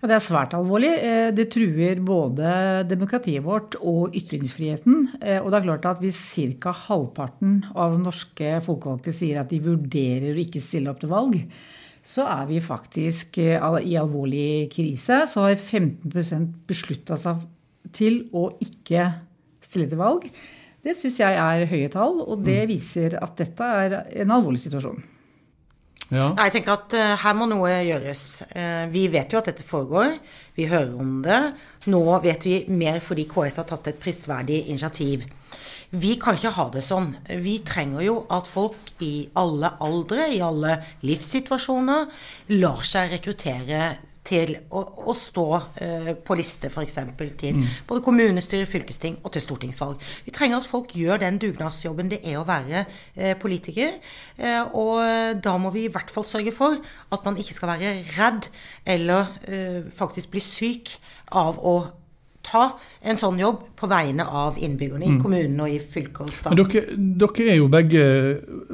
Ja, 0.00 0.08
det 0.08 0.14
er 0.16 0.22
svært 0.24 0.54
alvorlig. 0.56 0.94
Eh, 0.96 1.28
det 1.36 1.50
truer 1.52 1.98
både 2.00 2.52
demokratiet 2.88 3.44
vårt 3.44 3.76
og 3.84 4.14
ytringsfriheten. 4.16 5.10
Eh, 5.20 5.42
og 5.42 5.50
det 5.52 5.58
er 5.58 5.66
klart 5.66 5.88
at 5.90 6.00
hvis 6.00 6.20
ca. 6.56 6.72
halvparten 6.86 7.58
av 7.76 7.98
norske 8.00 8.54
folkevalgte 8.64 9.12
sier 9.12 9.42
at 9.42 9.52
de 9.52 9.60
vurderer 9.60 10.32
å 10.32 10.40
ikke 10.40 10.62
stille 10.64 10.88
opp 10.88 11.02
til 11.02 11.12
valg, 11.12 11.36
så 12.06 12.24
er 12.26 12.46
vi 12.48 12.60
faktisk 12.64 13.38
eh, 13.42 13.60
i 13.84 13.96
alvorlig 14.00 14.70
krise. 14.72 15.24
Så 15.28 15.44
har 15.44 15.56
15% 15.56 16.48
beslutta 16.68 17.18
seg 17.20 17.44
til 17.96 18.22
å 18.36 18.48
ikke 18.62 19.06
stille 19.64 19.90
til 19.90 20.00
valg. 20.00 20.26
Det 20.80 20.96
syns 20.96 21.20
jeg 21.20 21.36
er 21.36 21.68
høye 21.68 21.88
tall, 21.92 22.22
og 22.24 22.44
det 22.44 22.62
mm. 22.62 22.68
viser 22.70 23.16
at 23.20 23.34
dette 23.36 23.72
er 23.84 23.96
en 24.22 24.36
alvorlig 24.36 24.62
situasjon. 24.62 25.02
Ja. 26.10 26.32
Jeg 26.40 26.54
tenker 26.56 26.74
at 26.74 26.94
uh, 26.96 27.12
her 27.22 27.34
må 27.38 27.46
noe 27.46 27.70
gjøres. 27.86 28.22
Uh, 28.50 28.88
vi 28.90 29.04
vet 29.12 29.30
jo 29.30 29.38
at 29.38 29.50
dette 29.52 29.66
foregår. 29.66 30.16
Vi 30.56 30.66
hører 30.70 30.96
om 30.98 31.20
det. 31.22 31.38
Nå 31.92 32.00
vet 32.24 32.46
vi 32.48 32.56
mer 32.72 32.98
fordi 33.04 33.28
KS 33.30 33.60
har 33.60 33.68
tatt 33.70 33.92
et 33.92 34.00
prisverdig 34.00 34.64
initiativ. 34.72 35.28
Vi 35.90 36.14
kan 36.22 36.36
ikke 36.38 36.54
ha 36.54 36.68
det 36.70 36.84
sånn. 36.86 37.14
Vi 37.42 37.56
trenger 37.66 38.04
jo 38.06 38.20
at 38.30 38.46
folk 38.46 38.92
i 39.02 39.26
alle 39.38 39.72
aldre, 39.82 40.28
i 40.30 40.38
alle 40.44 40.76
livssituasjoner, 41.02 42.06
lar 42.60 42.86
seg 42.86 43.16
rekruttere 43.16 43.96
til 44.30 44.52
å, 44.76 44.82
å 45.10 45.14
stå 45.16 45.44
uh, 45.56 46.10
på 46.22 46.36
liste 46.38 46.68
f.eks. 46.70 46.98
til 47.40 47.56
mm. 47.56 47.66
både 47.88 48.02
kommunestyre, 48.04 48.68
fylkesting 48.68 49.18
og 49.24 49.32
til 49.34 49.42
stortingsvalg. 49.42 50.02
Vi 50.26 50.34
trenger 50.36 50.60
at 50.60 50.68
folk 50.68 50.94
gjør 50.94 51.22
den 51.24 51.40
dugnadsjobben 51.42 52.12
det 52.12 52.20
er 52.22 52.38
å 52.38 52.46
være 52.46 52.84
uh, 52.84 53.32
politiker. 53.40 53.96
Uh, 54.38 54.62
og 54.76 55.40
da 55.42 55.56
må 55.58 55.72
vi 55.74 55.88
i 55.88 55.92
hvert 55.92 56.12
fall 56.12 56.28
sørge 56.28 56.54
for 56.54 56.78
at 57.10 57.26
man 57.26 57.40
ikke 57.40 57.56
skal 57.56 57.72
være 57.72 57.94
redd 58.14 58.46
eller 58.88 59.32
faktisk 59.96 60.30
bli 60.32 60.42
syk 60.44 60.92
av 61.36 61.58
å 61.58 61.74
ta 62.46 62.64
en 63.04 63.18
sånn 63.20 63.38
jobb 63.40 63.62
på 63.76 63.88
vegne 63.90 64.24
av 64.24 64.58
innbyggerne 64.58 65.06
i 65.06 65.14
mm. 65.14 65.20
kommunen 65.22 65.62
og 65.64 65.72
i 65.74 65.78
fylket 65.78 66.20
og 66.24 66.32
staten. 66.34 66.60
Dere, 66.60 66.96
dere 67.20 67.46
er 67.52 67.58
jo 67.60 67.70
begge 67.72 68.04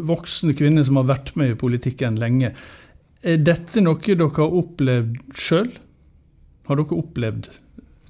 voksne 0.09 0.57
kvinner 0.59 0.87
som 0.87 1.01
har 1.01 1.09
vært 1.11 1.35
med 1.41 1.55
i 1.55 1.59
politikken 1.59 2.19
lenge. 2.21 2.53
Er 3.27 3.43
dette 3.43 3.83
noe 3.83 4.01
dere 4.03 4.31
har 4.39 4.59
opplevd 4.63 5.19
sjøl? 5.35 5.73
Har 6.67 6.81
dere 6.81 7.01
opplevd 7.01 7.51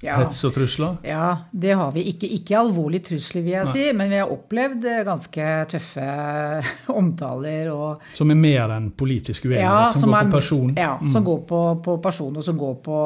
Ja. 0.05 0.19
Hets 0.21 0.43
og 0.45 0.53
trusler? 0.53 0.97
Ja, 1.07 1.49
det 1.49 1.71
har 1.73 1.89
vi. 1.95 2.03
Ikke, 2.11 2.27
ikke 2.29 2.57
alvorlige 2.59 3.07
trusler, 3.09 3.41
vil 3.41 3.55
jeg 3.55 3.65
Nei. 3.65 3.73
si, 3.73 3.85
men 3.97 4.11
vi 4.11 4.19
har 4.21 4.29
opplevd 4.29 4.85
eh, 4.85 4.99
ganske 5.07 5.47
tøffe 5.71 6.05
omtaler. 6.99 7.71
Og, 7.73 8.03
som 8.17 8.29
er 8.33 8.37
mer 8.37 8.75
enn 8.75 8.91
politisk 8.97 9.47
uenighet? 9.47 9.65
Ja, 9.65 9.87
som, 9.93 10.05
som, 10.05 10.13
går 10.13 10.19
er, 10.19 10.29
på 10.29 10.37
person? 10.37 10.75
Ja, 10.77 10.91
mm. 11.01 11.09
som 11.15 11.25
går 11.25 11.39
på, 11.49 11.61
på, 11.87 11.95
person, 12.03 12.37
og 12.37 12.45
som 12.45 12.59
går 12.61 12.75
på 12.85 12.99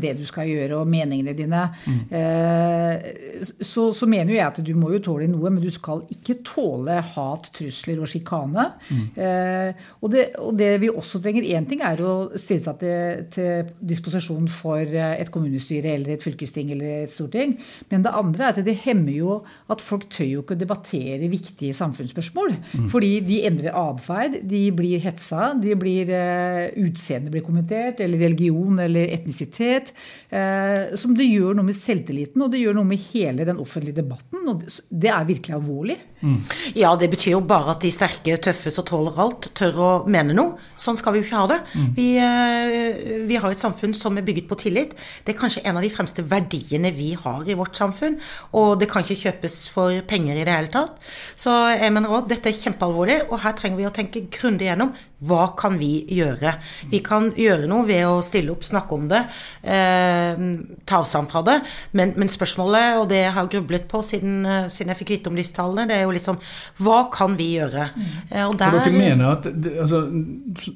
det 0.00 0.14
du 0.16 0.24
skal 0.28 0.48
gjøre, 0.48 0.78
og 0.80 0.88
meningene 0.88 1.36
dine. 1.36 1.66
Mm. 1.84 2.00
Eh, 2.20 3.44
så, 3.60 3.90
så, 3.92 4.08
mener 4.08 4.32
jo 4.32 4.38
jeg 4.38 4.46
at 4.48 4.62
du 4.64 4.72
må 4.80 4.94
jo 4.94 5.02
tåle 5.04 5.28
noe, 5.28 5.52
men 5.52 5.60
du 5.60 5.68
skal 5.74 6.06
ikke 6.14 6.38
tåle 6.46 6.96
hat, 7.14 7.52
trusler 7.58 8.00
og 8.00 8.08
sjikane. 8.08 8.70
Mm. 8.88 9.04
Eh, 9.12 9.84
og, 10.00 10.08
det, 10.14 10.24
og, 10.40 10.56
det, 10.56 10.72
vi 10.80 10.88
også 10.88 11.20
trenger 11.20 11.52
én 11.52 11.68
ting, 11.68 11.84
er 11.84 12.00
å 12.00 12.16
stille 12.32 12.64
seg 12.64 12.80
til, 12.80 13.28
til 13.34 13.72
disposisjon 13.92 14.48
for 14.48 14.80
eh, 14.80 15.18
et 15.20 15.32
kommunestyre 15.34 15.92
eller 15.98 16.13
et 16.16 16.24
fylkesting 16.24 16.72
eller 16.74 17.04
et 17.04 17.12
storting. 17.12 17.56
Men 17.90 18.04
det 18.06 18.14
andre 18.14 18.48
er 18.48 18.54
at 18.54 18.64
det 18.66 18.76
hemmer 18.84 19.14
jo 19.14 19.38
at 19.72 19.82
folk 19.84 20.06
tør 20.12 20.28
jo 20.28 20.44
ikke 20.44 20.56
å 20.56 20.60
debattere 20.60 21.30
viktige 21.32 21.76
samfunnsspørsmål. 21.76 22.56
Mm. 22.72 22.88
Fordi 22.92 23.12
de 23.26 23.40
endrer 23.48 23.76
atferd, 23.78 24.40
de 24.48 24.62
blir 24.76 25.02
hetsa, 25.04 25.52
de 25.60 25.76
blir 25.78 26.10
uh, 26.14 26.70
utseende 26.84 27.32
blir 27.32 27.44
kommentert, 27.46 28.02
eller 28.04 28.22
religion 28.26 28.78
eller 28.82 29.12
etnisitet. 29.14 29.94
Uh, 30.32 30.94
som 31.00 31.14
det 31.16 31.28
gjør 31.30 31.56
noe 31.56 31.68
med 31.68 31.78
selvtilliten, 31.78 32.42
og 32.44 32.52
det 32.52 32.62
gjør 32.62 32.78
noe 32.78 32.88
med 32.88 33.02
hele 33.10 33.46
den 33.48 33.60
offentlige 33.62 34.00
debatten. 34.00 34.44
Og 34.48 34.62
det, 34.62 34.80
det 34.90 35.12
er 35.12 35.30
virkelig 35.30 35.58
alvorlig. 35.58 35.98
Mm. 36.24 36.38
Ja, 36.78 36.94
det 36.96 37.10
betyr 37.12 37.34
jo 37.34 37.42
bare 37.44 37.74
at 37.74 37.84
de 37.84 37.90
sterke, 37.92 38.38
tøffe 38.40 38.72
som 38.72 38.86
tåler 38.88 39.18
alt, 39.20 39.50
tør 39.56 39.80
å 39.80 39.90
mene 40.08 40.36
noe. 40.36 40.56
Sånn 40.80 40.96
skal 41.00 41.14
vi 41.14 41.20
jo 41.20 41.26
ikke 41.26 41.42
ha 41.42 41.50
det. 41.52 41.60
Mm. 41.74 41.90
Vi, 41.98 42.08
uh, 42.20 43.26
vi 43.28 43.40
har 43.40 43.52
et 43.52 43.60
samfunn 43.60 43.96
som 43.96 44.16
er 44.18 44.26
bygget 44.26 44.48
på 44.50 44.58
tillit. 44.60 44.94
Det 45.24 45.34
er 45.34 45.40
kanskje 45.40 45.64
en 45.64 45.80
av 45.80 45.84
de 45.84 45.92
fremste 45.92 46.03
verdiene 46.12 46.92
vi 46.94 47.12
har 47.18 47.48
i 47.48 47.56
vårt 47.58 47.76
samfunn. 47.76 48.18
Og 48.52 48.78
det 48.80 48.90
kan 48.90 49.04
ikke 49.04 49.30
kjøpes 49.30 49.56
for 49.72 49.94
penger 50.08 50.36
i 50.36 50.44
det 50.44 50.54
hele 50.54 50.72
tatt. 50.72 51.00
Så 51.36 51.52
jeg 51.74 51.92
mener 51.94 52.12
òg 52.12 52.28
dette 52.30 52.50
er 52.50 52.58
kjempealvorlig, 52.58 53.24
og 53.30 53.42
her 53.44 53.56
trenger 53.58 53.80
vi 53.80 53.88
å 53.88 53.94
tenke 53.94 54.26
grundig 54.34 54.68
gjennom 54.68 54.94
hva 55.24 55.46
kan 55.56 55.76
vi 55.80 56.04
gjøre. 56.12 56.54
Vi 56.90 57.00
kan 57.04 57.30
gjøre 57.38 57.68
noe 57.70 57.86
ved 57.88 58.04
å 58.08 58.20
stille 58.24 58.52
opp, 58.52 58.64
snakke 58.66 58.96
om 58.96 59.06
det, 59.08 59.22
eh, 59.62 60.42
ta 60.84 61.00
avstand 61.00 61.30
fra 61.30 61.42
det. 61.46 61.56
Men, 61.92 62.14
men, 62.16 62.28
spørsmålet, 62.28 62.98
og 63.00 63.08
det 63.08 63.22
jeg 63.22 63.32
har 63.32 63.50
grublet 63.52 63.88
på 63.88 64.02
siden, 64.04 64.44
eh, 64.44 64.68
siden 64.68 64.92
jeg 64.92 65.00
fikk 65.00 65.14
vite 65.16 65.32
om 65.32 65.38
disse 65.38 65.54
tallene, 65.54 65.88
det 65.88 65.96
er 65.98 66.04
jo 66.04 66.14
litt 66.16 66.26
sånn 66.26 66.40
hva 66.82 67.10
kan 67.12 67.36
vi 67.36 67.54
gjøre? 67.56 67.90
Eh, 68.30 68.44
og 68.44 68.58
der, 68.58 68.70
For 68.70 68.84
dere 68.84 68.98
mener 68.98 69.32
at, 69.32 69.46
altså, 69.46 70.02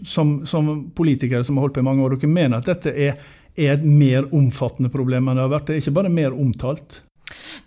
som, 0.04 0.47
som 0.47 0.90
politikere 0.97 1.44
som 1.44 1.58
har 1.58 1.66
holdt 1.66 1.78
på 1.78 1.85
i 1.85 1.88
mange 1.90 2.04
år, 2.04 2.16
dere 2.16 2.32
mener 2.32 2.62
at 2.62 2.70
dette 2.70 2.94
er 2.94 3.18
er 3.58 3.74
et 3.74 3.84
mer 3.86 4.28
omfattende 4.34 4.90
problem 4.92 5.28
enn 5.28 5.38
det 5.38 5.44
har 5.46 5.52
vært. 5.52 5.68
Det 5.68 5.76
er 5.76 5.82
ikke 5.82 5.96
bare 5.98 6.14
mer 6.14 6.36
omtalt. 6.36 7.00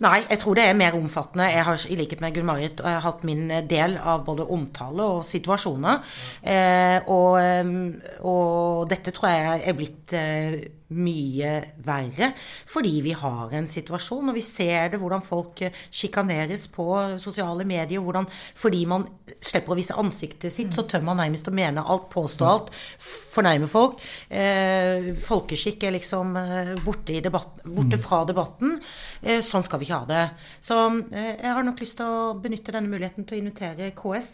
Nei, 0.02 0.18
jeg 0.28 0.40
tror 0.42 0.58
det 0.58 0.66
er 0.66 0.78
mer 0.78 0.96
omfattende. 0.98 1.46
Jeg 1.52 1.64
har 1.66 1.86
i 1.88 1.96
likhet 1.98 2.22
med 2.24 2.34
Gunn-Marit 2.34 2.82
eh, 2.82 2.98
hatt 3.04 3.24
min 3.28 3.46
del 3.70 3.96
av 3.98 4.24
både 4.26 4.46
omtale 4.50 5.08
og 5.18 5.24
situasjoner. 5.26 6.14
Eh, 6.42 6.98
og, 7.06 7.38
eh, 7.40 7.74
og, 8.20 8.86
dette 8.90 9.14
tror 9.14 9.30
jeg 9.30 9.66
er 9.68 9.78
blitt 9.78 10.14
eh, 10.18 10.56
mye 10.92 11.52
verre 11.84 12.32
fordi 12.68 13.00
vi 13.04 13.14
har 13.16 13.52
en 13.56 13.68
situasjon, 13.70 14.30
og 14.30 14.36
vi 14.36 14.44
ser 14.44 14.92
det 14.92 15.00
hvordan 15.00 15.24
folk 15.24 15.62
eh, 15.64 15.76
sjikaneres 15.92 16.68
på 16.72 16.86
sosiale 17.22 17.64
medier. 17.68 18.00
hvordan 18.02 18.26
Fordi 18.28 18.84
man 18.88 19.06
slipper 19.40 19.74
å 19.74 19.78
vise 19.78 19.96
ansiktet 19.98 20.52
sitt, 20.52 20.72
så 20.74 20.84
tør 20.88 21.04
man 21.06 21.20
nærmest 21.20 21.48
å 21.48 21.54
mene 21.54 21.84
alt, 21.84 22.08
påstå 22.12 22.48
alt, 22.48 22.72
fornærme 23.02 23.68
folk. 23.70 24.00
Eh, 24.28 25.12
folkeskikk 25.22 25.86
er 25.88 25.96
liksom 25.96 26.36
eh, 26.40 26.74
borte, 26.84 27.20
debatten, 27.24 27.74
borte, 27.76 28.00
fra 28.02 28.22
debatten. 28.28 28.76
Eh, 29.22 29.40
sånn 29.52 29.66
skal 29.66 29.80
vi 29.80 29.88
ikke 29.88 30.02
ha 30.02 30.08
det. 30.08 30.24
Så 30.64 30.78
eh, 31.12 31.34
jeg 31.36 31.54
har 31.56 31.66
nok 31.66 31.82
lyst 31.84 31.98
til 32.00 32.08
å 32.08 32.34
benytte 32.42 32.74
denne 32.74 32.90
muligheten 32.92 33.28
til 33.28 33.38
å 33.38 33.42
invitere 33.44 33.92
KS 33.98 34.32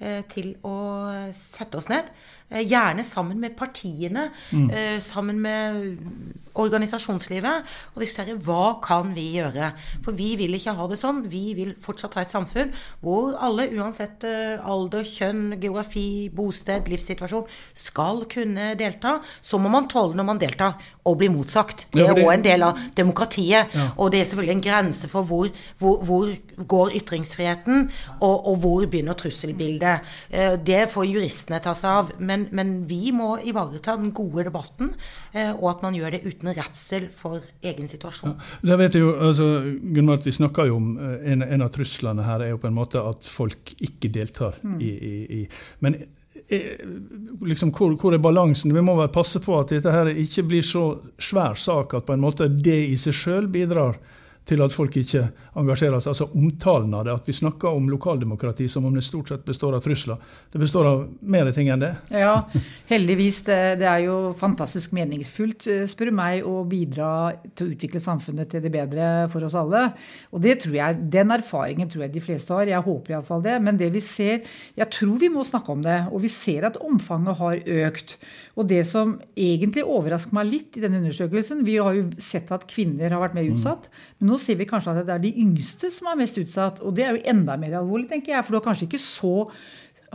eh, 0.00 0.20
til 0.30 0.54
å 0.66 0.76
sette 1.36 1.80
oss 1.80 1.90
ned 1.92 2.10
gjerne 2.50 3.04
sammen 3.06 3.40
med 3.40 3.54
partiene, 3.56 4.30
mm. 4.50 4.70
Eh, 4.70 4.98
sammen 5.00 5.40
med 5.40 5.98
organisasjonslivet, 6.58 7.66
og 7.94 8.02
diskutere 8.02 8.38
hva 8.42 8.80
kan 8.82 9.12
vi 9.14 9.28
gjøre. 9.38 9.70
For 10.04 10.16
vi 10.18 10.32
vil 10.38 10.56
ikke 10.58 10.74
ha 10.76 10.86
det 10.90 10.98
sånn. 10.98 11.22
Vi 11.30 11.54
vil 11.54 11.74
fortsatt 11.80 12.16
ha 12.18 12.24
et 12.24 12.32
samfunn 12.32 12.72
hvor 13.04 13.36
alle, 13.38 13.68
uansett 13.78 14.26
eh, 14.26 14.58
alder, 14.58 15.06
kjønn, 15.06 15.60
geografi, 15.62 16.28
bosted, 16.34 16.90
livssituasjon, 16.90 17.46
skal 17.74 18.24
kunne 18.30 18.74
delta. 18.80 19.18
Så 19.40 19.60
må 19.62 19.70
man 19.70 19.88
tåle 19.90 20.18
når 20.18 20.26
man 20.26 20.42
deltar, 20.42 20.80
og 21.06 21.16
bli 21.20 21.30
motsagt. 21.32 21.86
Det 21.94 22.04
er 22.04 22.18
òg 22.18 22.32
en 22.34 22.44
del 22.44 22.66
av 22.66 22.82
demokratiet. 22.98 23.70
Ja. 23.74 23.88
Og 23.96 24.10
det 24.12 24.20
er 24.20 24.28
selvfølgelig 24.28 24.56
en 24.58 24.66
grense 24.66 25.10
for 25.10 25.26
hvor, 25.26 25.48
hvor, 25.78 26.02
hvor 26.06 26.34
går 26.66 26.96
ytringsfriheten, 26.98 27.86
og, 28.18 28.36
og, 28.50 28.56
hvor 28.60 28.86
begynner 28.90 29.16
trusselbildet. 29.18 30.10
Det 30.66 30.82
får 30.90 31.06
juristene 31.08 31.60
ta 31.62 31.72
seg 31.78 31.90
av. 32.02 32.12
men 32.18 32.39
men, 32.40 32.48
men, 32.56 32.70
vi 32.88 33.10
må 33.12 33.34
ivareta 33.44 33.96
den 33.98 34.12
gode 34.16 34.46
debatten, 34.48 34.94
eh, 35.32 35.50
og 35.52 35.66
at 35.74 35.84
man 35.84 35.96
gjør 35.96 36.16
det 36.16 36.22
uten 36.26 36.52
redsel 36.56 37.08
for 37.14 37.44
egen 37.62 37.90
situasjon. 37.90 38.36
Ja, 38.66 38.78
vet 38.80 38.96
jeg 38.96 39.04
jo, 39.04 39.12
altså, 39.16 39.48
Gunnar, 39.94 40.22
Vi 40.24 40.32
snakker 40.32 40.70
jo 40.70 40.78
om 40.78 40.94
eh, 40.98 41.32
en, 41.32 41.42
en, 41.42 41.66
av 41.66 41.72
truslene 41.74 42.24
her 42.26 42.44
er 42.44 42.54
jo 42.54 42.62
på 42.62 42.70
en 42.70 42.76
måte 42.76 43.02
at 43.02 43.26
folk 43.26 43.74
ikke 43.80 44.12
deltar 44.12 44.58
mm. 44.62 44.78
i, 44.80 44.90
i, 44.90 45.40
i 45.40 45.42
Men 45.84 45.98
eh, 46.48 46.80
liksom, 47.46 47.74
hvor, 47.76 47.96
hvor, 48.00 48.14
er 48.14 48.22
balansen? 48.22 48.74
Vi 48.74 48.84
må 48.84 48.96
vel 48.98 49.12
passe 49.12 49.42
på 49.42 49.58
at 49.60 49.74
dette 49.74 49.92
her 49.94 50.12
ikke 50.12 50.46
blir 50.50 50.66
så 50.66 50.86
svær 51.20 51.58
sak 51.58 51.94
at 51.98 52.08
på 52.08 52.16
en 52.16 52.24
måte 52.24 52.48
det 52.48 52.80
i 52.90 52.96
seg 53.00 53.16
sjøl 53.16 53.50
bidrar 53.52 54.00
til 54.50 54.62
at 54.64 54.74
folk 54.74 54.96
ikke 54.98 55.22
engasjerer 55.60 56.02
seg. 56.02 56.12
Altså 56.12 56.28
omtalen 56.34 56.94
av 56.96 57.06
det, 57.06 57.14
at 57.14 57.28
vi 57.28 57.36
snakker 57.36 57.76
om 57.76 57.88
lokaldemokrati 57.90 58.66
som 58.70 58.86
om 58.88 58.96
det 58.96 59.04
stort 59.06 59.30
sett 59.30 59.46
består 59.46 59.76
av 59.76 59.84
trusler. 59.84 60.18
Det 60.50 60.60
består 60.60 60.88
av 60.90 61.04
mer 61.20 61.50
ting 61.54 61.70
enn 61.70 61.82
det. 61.82 61.92
Ja, 62.14 62.34
heldigvis. 62.90 63.42
Det, 63.46 63.58
det 63.80 63.88
er 63.88 64.04
jo 64.08 64.16
fantastisk 64.38 64.94
meningsfullt, 64.96 65.68
eh, 65.70 65.86
spør 65.90 66.12
meg, 66.14 66.46
å 66.46 66.64
bidra 66.68 67.10
til 67.54 67.68
å 67.68 67.74
utvikle 67.76 68.02
samfunnet 68.02 68.50
til 68.50 68.64
det 68.64 68.72
bedre 68.74 69.10
for 69.32 69.46
oss 69.46 69.56
alle. 69.58 69.86
Og 70.34 70.42
det 70.44 70.58
tror 70.64 70.76
jeg, 70.76 71.00
den 71.14 71.34
erfaringen 71.34 71.90
tror 71.90 72.06
jeg 72.06 72.14
de 72.16 72.24
fleste 72.24 72.56
har. 72.56 72.70
Jeg 72.70 72.86
håper 72.86 73.16
iallfall 73.16 73.44
det. 73.46 73.58
Men 73.62 73.78
det 73.80 73.92
vi 73.94 74.02
ser 74.04 74.42
Jeg 74.76 74.88
tror 74.92 75.18
vi 75.20 75.28
må 75.32 75.44
snakke 75.46 75.72
om 75.72 75.82
det. 75.84 75.98
Og 76.10 76.22
vi 76.24 76.30
ser 76.32 76.66
at 76.68 76.78
omfanget 76.82 77.38
har 77.38 77.62
økt. 77.86 78.16
Og 78.58 78.68
det 78.70 78.82
som 78.88 79.16
egentlig 79.38 79.84
overrasker 79.86 80.36
meg 80.36 80.50
litt 80.50 80.76
i 80.76 80.82
denne 80.84 81.00
undersøkelsen 81.00 81.64
Vi 81.66 81.78
har 81.80 81.94
jo 81.96 82.08
sett 82.22 82.50
at 82.54 82.66
kvinner 82.70 83.12
har 83.12 83.22
vært 83.22 83.36
mer 83.38 83.48
utsatt. 83.50 83.88
Men 84.18 84.32
nå 84.32 84.39
ser 84.42 84.58
vi 84.60 84.68
kanskje 84.68 84.96
at 84.96 85.06
det 85.08 85.16
er 85.16 85.26
de 85.26 85.34
yngste 85.44 85.92
som 85.92 86.10
er 86.10 86.18
mest 86.22 86.40
utsatt. 86.40 86.80
Og 86.84 86.96
det 86.96 87.06
er 87.06 87.14
jo 87.16 87.28
enda 87.34 87.58
mer 87.60 87.78
alvorlig, 87.82 88.08
tenker 88.10 88.34
jeg. 88.34 88.46
For 88.46 88.54
du 88.54 88.60
har 88.60 88.66
kanskje 88.70 88.88
ikke 88.88 89.02
så 89.02 89.34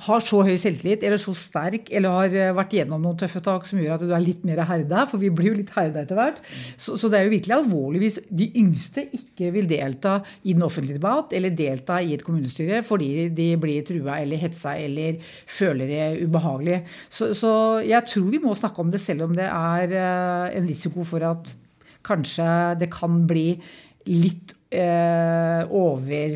har 0.04 0.24
så 0.24 0.42
høy 0.44 0.56
selvtillit 0.60 1.04
eller 1.08 1.20
så 1.22 1.32
sterk 1.38 1.88
eller 1.96 2.12
har 2.18 2.34
eh, 2.36 2.54
vært 2.56 2.74
gjennom 2.76 3.04
noen 3.04 3.18
tøffe 3.20 3.40
tak 3.44 3.68
som 3.68 3.80
gjør 3.80 3.96
at 3.96 4.04
du 4.04 4.12
er 4.12 4.24
litt 4.24 4.44
mer 4.48 4.60
herda, 4.68 5.06
for 5.08 5.22
vi 5.22 5.30
blir 5.32 5.54
jo 5.54 5.60
litt 5.62 5.72
herda 5.76 6.04
etter 6.04 6.20
hvert. 6.20 6.42
Så, 6.76 6.98
så, 7.00 7.08
det 7.12 7.20
er 7.20 7.28
jo 7.28 7.34
virkelig 7.38 7.56
alvorlig 7.56 8.02
hvis 8.04 8.20
de 8.28 8.50
yngste 8.60 9.06
ikke 9.16 9.54
vil 9.56 9.70
delta 9.72 10.18
i 10.44 10.56
den 10.56 10.66
offentlige 10.68 11.00
debatt 11.00 11.32
eller 11.36 11.56
delta 11.56 12.02
i 12.04 12.12
et 12.18 12.26
kommunestyre 12.26 12.82
fordi 12.86 13.30
de 13.36 13.50
blir 13.62 13.88
trua 13.88 14.20
eller 14.20 14.42
hetsa 14.42 14.76
eller 14.84 15.22
føler 15.48 15.92
det 15.92 16.26
ubehagelig. 16.26 16.82
Så, 17.08 17.32
så 17.38 17.54
jeg 17.86 18.04
tror 18.12 18.28
vi 18.34 18.44
må 18.44 18.56
snakke 18.58 18.84
om 18.84 18.92
det, 18.92 19.04
selv 19.04 19.30
om 19.30 19.38
det 19.38 19.48
er 19.48 19.96
eh, 19.96 20.58
en 20.60 20.68
risiko 20.68 21.08
for 21.08 21.24
at 21.24 21.56
kanskje 22.06 22.46
det 22.82 22.92
kan 22.94 23.24
bli 23.26 23.48
litt 24.12 24.54
eh, 24.74 25.62
over 25.74 26.36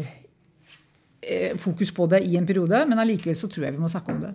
eh, 1.21 1.58
fokus 1.58 1.91
på 1.95 2.08
det 2.10 2.21
i 2.25 2.38
en 2.39 2.47
periode, 2.47 2.82
men 2.89 3.01
allikevel 3.01 3.38
så 3.38 3.49
tror 3.51 3.67
jeg 3.67 3.75
vi 3.75 3.82
må 3.84 3.89
snakke 3.91 4.15
om 4.15 4.21
det. 4.23 4.34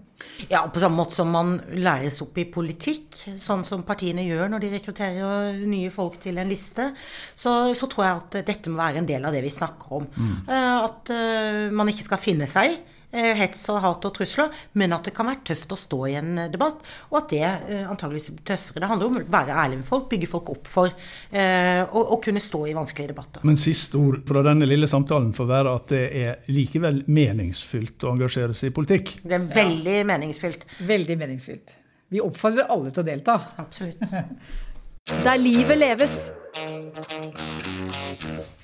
Ja, 0.53 0.65
på 0.71 0.83
samme 0.83 1.01
måte 1.01 1.17
som 1.17 1.33
man 1.35 1.57
læres 1.75 2.21
opp 2.25 2.39
i 2.39 2.47
politikk, 2.51 3.19
sånn 3.41 3.65
som 3.67 3.85
partiene 3.87 4.27
gjør 4.27 4.53
når 4.53 4.65
de 4.65 4.73
rekrutterer 4.77 5.63
nye 5.67 5.93
folk 5.95 6.19
til 6.23 6.39
en 6.41 6.51
liste, 6.51 6.91
så, 7.35 7.75
så 7.75 7.91
tror 7.91 8.07
jeg 8.07 8.23
at 8.23 8.41
dette 8.53 8.73
må 8.73 8.83
være 8.83 9.03
en 9.03 9.11
del 9.11 9.27
av 9.27 9.35
det 9.35 9.45
vi 9.45 9.55
snakker 9.55 9.99
om. 10.01 10.11
Mm. 10.15 10.35
Eh, 10.49 10.75
at 10.85 11.15
uh, 11.15 11.63
man 11.75 11.91
ikke 11.91 12.07
skal 12.07 12.23
finne 12.23 12.51
seg 12.51 12.79
hets 13.15 13.63
og 13.73 13.81
hat 13.85 14.09
og 14.09 14.15
trusler, 14.17 14.51
men 14.81 14.95
at 14.97 15.09
det 15.09 15.15
kan 15.17 15.29
være 15.29 15.45
tøft 15.53 15.75
å 15.75 15.79
stå 15.79 16.01
i 16.11 16.17
en 16.19 16.33
eh, 16.45 16.51
debatt, 16.53 16.83
og 17.11 17.21
at 17.21 17.31
det 17.35 17.45
eh, 17.45 17.85
antageligvis 17.91 18.31
blir 18.35 18.47
tøffere. 18.53 18.83
Det 18.83 18.91
handler 18.91 19.11
om 19.11 19.21
å 19.21 19.25
være 19.37 19.59
ærlig 19.65 19.81
med 19.81 19.89
folk, 19.89 20.09
bygge 20.11 20.31
folk 20.31 20.51
opp 20.55 20.71
for 20.71 20.93
å 21.35 22.17
kunne 22.23 22.41
stå 22.43 22.61
i 22.69 22.75
vanskelige 22.77 23.13
debatter. 23.13 23.45
Men 23.47 23.59
siste 23.61 23.99
ord 23.99 24.21
fra 24.29 24.43
denne 24.47 24.67
lille 24.69 24.89
samtalen 24.91 25.33
får 25.37 25.49
være 25.49 25.73
at 25.79 25.89
det 25.93 26.03
er 26.21 26.53
likevel 26.53 27.03
meningsfylt 27.13 28.05
å 28.07 28.13
engasjere 28.15 28.57
seg 28.57 28.71
i 28.71 28.75
politikk? 28.77 29.17
Det 29.25 29.39
er 29.39 29.49
veldig 29.55 29.97
ja. 29.99 30.07
meningsfylt. 30.09 30.67
Veldig 30.87 31.19
meningsfylt. 31.21 31.75
Vi 32.15 32.23
oppfordrer 32.23 32.71
alle 32.71 32.93
til 32.95 33.03
å 33.03 33.07
delta. 33.07 33.39
Absolutt. 33.63 34.03
Der 35.27 35.37
livet 35.37 35.79
leves. 35.79 36.15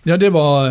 Ja, 0.08 0.16
det 0.16 0.30
var 0.32 0.70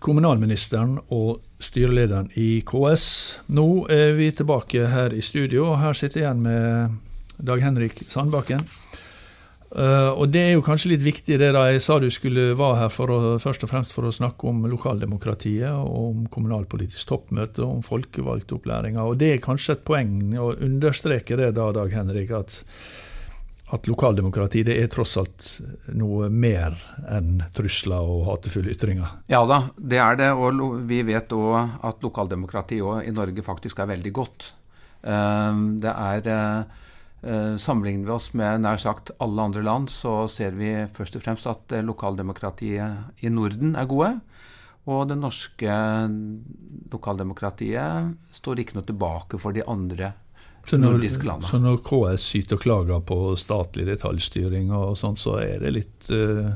kommunalministeren 0.00 0.96
og 1.12 1.40
styrelederen 1.60 2.30
i 2.40 2.62
KS. 2.66 3.06
Nå 3.52 3.66
er 3.92 4.14
vi 4.16 4.30
tilbake 4.32 4.88
her 4.90 5.14
i 5.14 5.22
studio, 5.24 5.70
og 5.72 5.80
her 5.82 5.96
sitter 5.96 6.22
jeg 6.22 6.28
igjen 6.28 6.44
med 6.44 7.44
Dag 7.46 7.62
Henrik 7.64 8.02
Sandbakken. 8.08 8.64
Uh, 9.70 10.10
og 10.18 10.32
det 10.34 10.40
er 10.42 10.56
jo 10.56 10.64
kanskje 10.66 10.96
litt 10.96 11.04
viktig, 11.04 11.36
det 11.38 11.52
da 11.54 11.68
jeg 11.70 11.82
sa 11.84 12.00
du 12.02 12.08
skulle 12.10 12.56
være 12.58 12.80
her 12.80 12.88
for 12.90 13.12
å, 13.14 13.18
først 13.38 13.62
og 13.62 13.70
fremst 13.70 13.94
for 13.94 14.08
å 14.08 14.14
snakke 14.14 14.48
om 14.50 14.64
lokaldemokratiet, 14.66 15.70
og 15.70 16.08
om 16.08 16.24
kommunalpolitisk 16.32 17.12
toppmøte, 17.12 17.62
og 17.62 17.76
om 17.76 17.84
folkevalgtopplæringa. 17.86 19.04
Og 19.06 19.20
det 19.20 19.36
er 19.36 19.44
kanskje 19.44 19.76
et 19.76 19.86
poeng 19.86 20.16
å 20.42 20.50
understreke 20.56 21.38
det 21.38 21.52
da, 21.60 21.68
Dag 21.76 21.94
Henrik, 21.94 22.34
at, 22.34 22.58
at 23.74 23.88
lokaldemokrati 23.90 24.64
det 24.66 24.76
er 24.82 24.90
tross 24.92 25.16
alt 25.20 25.46
noe 25.94 26.28
mer 26.32 26.76
enn 27.10 27.42
trusler 27.56 28.02
og 28.02 28.26
hatefulle 28.28 28.74
ytringer. 28.74 29.20
Ja 29.30 29.44
da, 29.48 29.62
det 29.76 30.00
er 30.02 30.18
det. 30.20 30.30
Og 30.34 30.80
vi 30.90 31.02
vet 31.06 31.32
òg 31.36 31.80
at 31.86 32.02
lokaldemokrati 32.04 32.80
i 32.80 33.14
Norge 33.14 33.46
faktisk 33.46 33.82
er 33.82 33.92
veldig 33.94 34.14
godt. 34.16 34.52
Uh, 35.00 35.78
det 35.80 35.92
er 35.94 36.26
uh, 36.28 36.80
Eh, 37.22 37.56
sammenligner 37.56 38.06
vi 38.06 38.12
oss 38.14 38.30
med 38.32 38.62
nær 38.64 38.78
sagt 38.80 39.12
alle 39.20 39.44
andre 39.44 39.62
land, 39.62 39.90
så 39.92 40.24
ser 40.32 40.54
vi 40.56 40.72
først 40.88 41.18
og 41.18 41.24
fremst 41.24 41.48
at 41.50 41.74
eh, 41.76 41.84
lokaldemokratiet 41.84 43.20
i 43.20 43.32
Norden 43.32 43.76
er 43.76 43.88
gode. 43.90 44.14
Og 44.88 45.04
det 45.10 45.18
norske 45.20 45.74
lokaldemokratiet 46.90 48.14
står 48.32 48.62
ikke 48.62 48.78
noe 48.78 48.88
tilbake 48.88 49.38
for 49.38 49.52
de 49.52 49.66
andre 49.68 50.14
så 50.70 50.78
når, 50.78 50.96
nordiske 50.96 51.26
landene. 51.26 51.50
Så 51.50 51.60
når 51.62 51.80
KS 51.86 52.28
syter 52.32 52.58
og 52.58 52.64
klager 52.64 53.02
på 53.06 53.18
statlig 53.40 53.88
detaljstyring 53.90 54.70
og 54.76 54.94
sånt, 55.00 55.20
så 55.20 55.40
er 55.42 55.64
det 55.64 55.74
litt, 55.74 56.10
uh, 56.14 56.52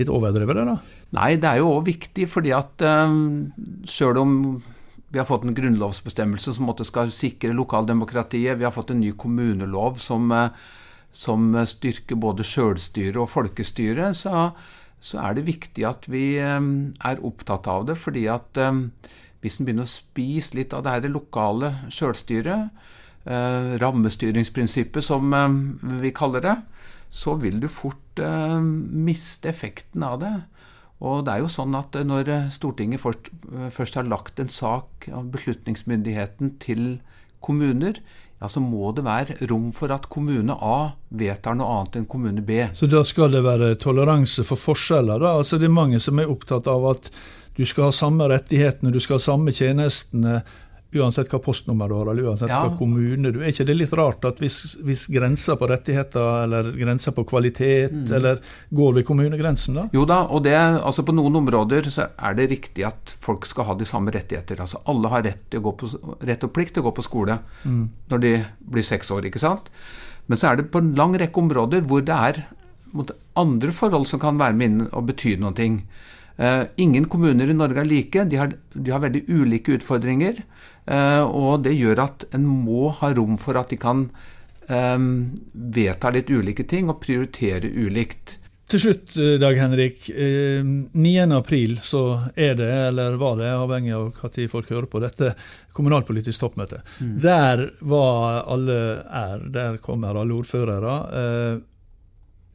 litt 0.00 0.10
overdrevet, 0.10 0.58
det 0.58 0.66
da? 0.72 0.76
Nei, 1.16 1.30
det 1.42 1.48
er 1.50 1.62
jo 1.62 1.72
òg 1.76 1.88
viktig, 1.88 2.26
fordi 2.30 2.52
at 2.54 2.84
um, 2.86 3.50
sjøl 3.88 4.20
om 4.20 4.36
vi 5.10 5.18
har 5.18 5.26
fått 5.26 5.42
en 5.42 5.54
grunnlovsbestemmelse 5.54 6.52
som 6.54 6.68
skal 6.86 7.10
sikre 7.10 7.54
lokaldemokratiet. 7.54 8.58
Vi 8.58 8.66
har 8.66 8.74
fått 8.74 8.92
en 8.94 9.00
ny 9.02 9.10
kommunelov 9.10 9.98
som, 9.98 10.30
eh, 10.30 10.50
som 11.10 11.50
styrker 11.66 12.14
både 12.14 12.46
sjølstyre 12.46 13.18
og 13.18 13.30
folkestyre. 13.30 14.14
Så, 14.14 14.52
så, 15.00 15.18
er 15.18 15.34
det 15.34 15.48
viktig 15.48 15.84
at 15.84 16.06
vi 16.06 16.38
eh, 16.38 16.60
er 17.10 17.24
opptatt 17.26 17.66
av 17.66 17.86
det. 17.86 17.98
fordi 17.98 18.28
at 18.28 18.56
eh, 18.56 18.70
hvis 19.42 19.58
en 19.58 19.66
begynner 19.66 19.88
å 19.88 19.90
spise 19.90 20.54
litt 20.54 20.72
av 20.72 20.84
det 20.84 20.94
her 20.94 21.10
lokale 21.10 21.90
sjølstyret, 21.90 22.70
rammestyringsprinsippet 23.24 25.04
som 25.04 25.34
vi 26.00 26.12
kaller 26.16 26.40
det, 26.44 26.54
så 27.12 27.34
vil 27.36 27.58
du 27.60 27.66
fort 27.68 28.20
miste 28.20 29.50
effekten 29.52 30.06
av 30.06 30.22
det. 30.22 30.32
Og 31.00 31.24
det 31.24 31.34
er 31.34 31.44
jo 31.44 31.50
sånn 31.50 31.76
at 31.78 31.96
eh, 31.96 32.06
Når 32.06 32.28
eh, 32.28 32.48
Stortinget 32.52 33.02
først, 33.02 33.30
eh, 33.52 33.68
først 33.72 33.96
har 33.96 34.08
lagt 34.08 34.40
en 34.40 34.52
sak 34.52 35.08
av 35.12 35.30
beslutningsmyndigheten 35.32 36.56
til 36.62 37.00
kommuner, 37.40 38.02
ja, 38.40 38.48
så 38.48 38.60
må 38.60 38.92
det 38.96 39.04
være 39.04 39.36
rom 39.50 39.68
for 39.76 39.92
at 39.92 40.08
kommune 40.12 40.54
A 40.64 40.92
vedtar 41.12 41.56
noe 41.56 41.80
annet 41.80 42.00
enn 42.00 42.08
kommune 42.08 42.44
B. 42.44 42.62
Så 42.76 42.88
da 42.88 43.02
skal 43.04 43.32
det 43.32 43.42
være 43.44 43.74
toleranse 43.80 44.44
for 44.48 44.60
forskjeller? 44.60 45.20
da? 45.20 45.34
Altså 45.40 45.60
Det 45.60 45.68
er 45.68 45.76
mange 45.76 46.00
som 46.00 46.20
er 46.20 46.32
opptatt 46.32 46.68
av 46.68 46.86
at 46.94 47.10
du 47.56 47.66
skal 47.68 47.88
ha 47.88 47.92
samme 47.92 48.28
rettighetene, 48.32 48.92
du 48.92 49.00
skal 49.00 49.18
ha 49.18 49.24
samme 49.24 49.52
tjenestene 49.52 50.40
uansett 50.98 51.30
hva 51.30 51.38
postnummer 51.42 51.88
du 51.88 51.94
har, 51.94 52.08
eller 52.10 52.30
uansett 52.30 52.50
ja. 52.50 52.60
hva 52.64 52.74
kommune 52.78 53.30
du 53.30 53.38
er. 53.40 53.52
ikke 53.52 53.66
det 53.68 53.76
litt 53.76 53.92
rart 53.98 54.24
at 54.26 54.40
hvis, 54.42 54.58
hvis 54.82 55.04
grenser 55.12 55.58
på 55.60 55.68
rettigheter 55.70 56.44
eller 56.44 56.72
grenser 56.74 57.14
på 57.14 57.24
kvalitet, 57.30 57.94
mm. 57.94 58.12
eller 58.18 58.40
går 58.74 58.96
ved 58.98 59.06
kommunegrensen, 59.06 59.78
da? 59.78 59.86
Jo 59.94 60.04
da, 60.08 60.22
og 60.26 60.42
det, 60.46 60.56
altså 60.58 61.04
på 61.06 61.14
noen 61.14 61.38
områder 61.42 61.90
så 61.94 62.08
er 62.10 62.38
det 62.38 62.50
riktig 62.50 62.86
at 62.88 63.14
folk 63.22 63.46
skal 63.46 63.70
ha 63.70 63.78
de 63.78 63.88
samme 63.88 64.14
rettigheter. 64.14 64.62
altså 64.64 64.82
Alle 64.90 65.12
har 65.14 65.26
rett, 65.28 65.58
på, 65.60 65.92
rett 66.26 66.46
og 66.46 66.54
plikt 66.56 66.74
til 66.74 66.84
å 66.84 66.90
gå 66.90 66.96
på 66.98 67.06
skole 67.06 67.38
mm. 67.62 67.82
når 68.10 68.24
de 68.26 68.36
blir 68.74 68.86
seks 68.86 69.12
år, 69.14 69.30
ikke 69.30 69.42
sant? 69.42 69.70
Men 70.26 70.38
så 70.38 70.50
er 70.50 70.58
det 70.58 70.70
på 70.74 70.82
en 70.82 70.94
lang 70.98 71.14
rekke 71.18 71.42
områder 71.42 71.86
hvor 71.86 72.02
det 72.06 72.16
er 72.16 72.44
andre 73.38 73.72
forhold 73.74 74.08
som 74.10 74.20
kan 74.22 74.38
være 74.38 74.56
med 74.58 74.66
inn 74.66 74.88
og 74.90 75.06
bety 75.06 75.36
ting. 75.54 75.84
Ingen 76.80 77.04
kommuner 77.12 77.50
i 77.50 77.54
Norge 77.54 77.82
er 77.82 77.88
like. 77.88 78.24
De 78.24 78.38
har, 78.40 78.52
de 78.72 78.92
har 78.92 79.02
veldig 79.02 79.26
ulike 79.28 79.74
utfordringer. 79.76 80.40
Uh, 80.90 81.22
og 81.28 81.64
det 81.66 81.76
gjør 81.76 82.06
at 82.06 82.28
en 82.34 82.46
må 82.48 82.88
ha 83.00 83.12
rom 83.14 83.36
for 83.38 83.58
at 83.60 83.70
de 83.70 83.78
kan 83.80 84.06
um, 84.66 85.10
vedta 85.52 86.10
litt 86.14 86.30
ulike 86.32 86.64
ting 86.66 86.88
og 86.90 87.02
prioritere 87.04 87.68
ulikt. 87.68 88.38
Til 88.70 88.78
slutt, 88.84 89.16
Dag 89.42 89.56
Henrik. 89.58 90.04
9.4 90.14 91.80
så 91.82 92.02
er 92.38 92.54
det, 92.54 92.68
eller 92.92 93.16
var 93.18 93.40
det, 93.40 93.48
avhengig 93.50 93.96
av 93.96 94.12
når 94.14 94.46
folk 94.52 94.70
hører 94.70 94.86
på 94.86 95.00
dette, 95.02 95.32
kommunalpolitisk 95.74 96.44
toppmøte. 96.44 96.78
Mm. 97.00 97.16
Der 97.24 97.64
var 97.82 98.44
alle 98.46 98.76
er, 99.02 99.42
der 99.50 99.80
kommer 99.82 100.14
alle 100.14 100.38
ordførere, 100.38 100.94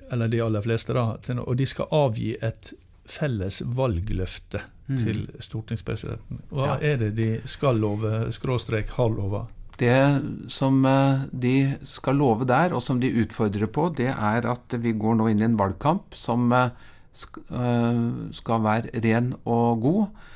eller 0.08 0.32
de 0.32 0.40
aller 0.46 0.64
fleste, 0.64 0.96
da, 0.96 1.18
og 1.44 1.60
de 1.60 1.68
skal 1.68 1.92
avgi 2.00 2.32
et 2.40 2.72
felles 3.06 3.62
valgløfte 3.66 4.62
mm. 4.88 4.98
til 5.02 5.26
stortingspresidenten. 5.44 6.42
Hva 6.50 6.76
ja. 6.76 6.94
er 6.94 7.04
det 7.04 7.12
de 7.18 7.30
skal 7.50 7.80
love, 7.82 8.32
skråstrek 8.36 8.96
har 8.98 9.14
lova? 9.14 9.46
Det 9.76 10.22
som 10.52 10.86
eh, 10.88 11.26
de 11.32 11.56
skal 11.88 12.20
love 12.22 12.48
der, 12.48 12.74
og 12.74 12.84
som 12.84 13.00
de 13.02 13.12
utfordrer 13.24 13.68
på, 13.68 13.90
det 13.98 14.12
er 14.14 14.48
at 14.48 14.78
vi 14.80 14.96
går 14.96 15.18
nå 15.20 15.30
inn 15.32 15.44
i 15.44 15.48
en 15.50 15.58
valgkamp 15.60 16.16
som 16.16 16.48
eh, 16.56 16.70
eh, 17.52 18.06
skal 18.36 18.64
være 18.66 19.04
ren 19.06 19.34
og 19.44 19.84
god. 19.86 20.32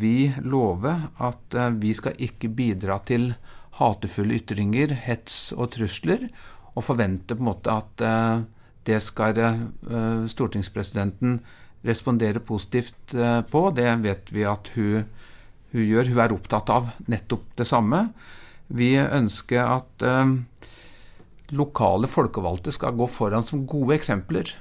Vi 0.00 0.32
lover 0.48 1.10
at 1.20 1.54
vi 1.76 1.90
skal 1.92 2.14
ikke 2.24 2.48
bidra 2.56 2.94
til 3.04 3.34
hatefulle 3.76 4.38
ytringer, 4.38 4.94
hets 4.96 5.50
og 5.52 5.74
trusler, 5.74 6.24
og 6.72 6.86
forventer 6.86 7.36
på 7.36 7.44
en 7.44 7.50
måte 7.50 7.74
at 7.74 8.04
det 8.88 8.96
skal 9.04 9.36
stortingspresidenten 10.32 11.42
responderer 11.82 12.38
positivt 12.38 13.14
eh, 13.14 13.40
på. 13.42 13.70
Det 13.74 13.88
vet 14.04 14.32
vi 14.32 14.46
at 14.48 14.70
hun, 14.76 15.04
hun, 15.72 15.84
gjør. 15.84 16.12
Hun 16.12 16.22
er 16.24 16.34
opptatt 16.36 16.72
av 16.72 16.90
nettopp 17.10 17.52
det 17.58 17.68
samme. 17.68 18.06
Vi 18.72 18.94
ønsker 19.02 19.62
at 19.66 20.06
eh, 20.06 20.34
lokale 21.52 22.10
folkevalgte 22.10 22.74
skal 22.74 22.96
gå 22.98 23.08
foran 23.10 23.46
som 23.46 23.66
gode 23.68 23.98
eksempler. 23.98 24.54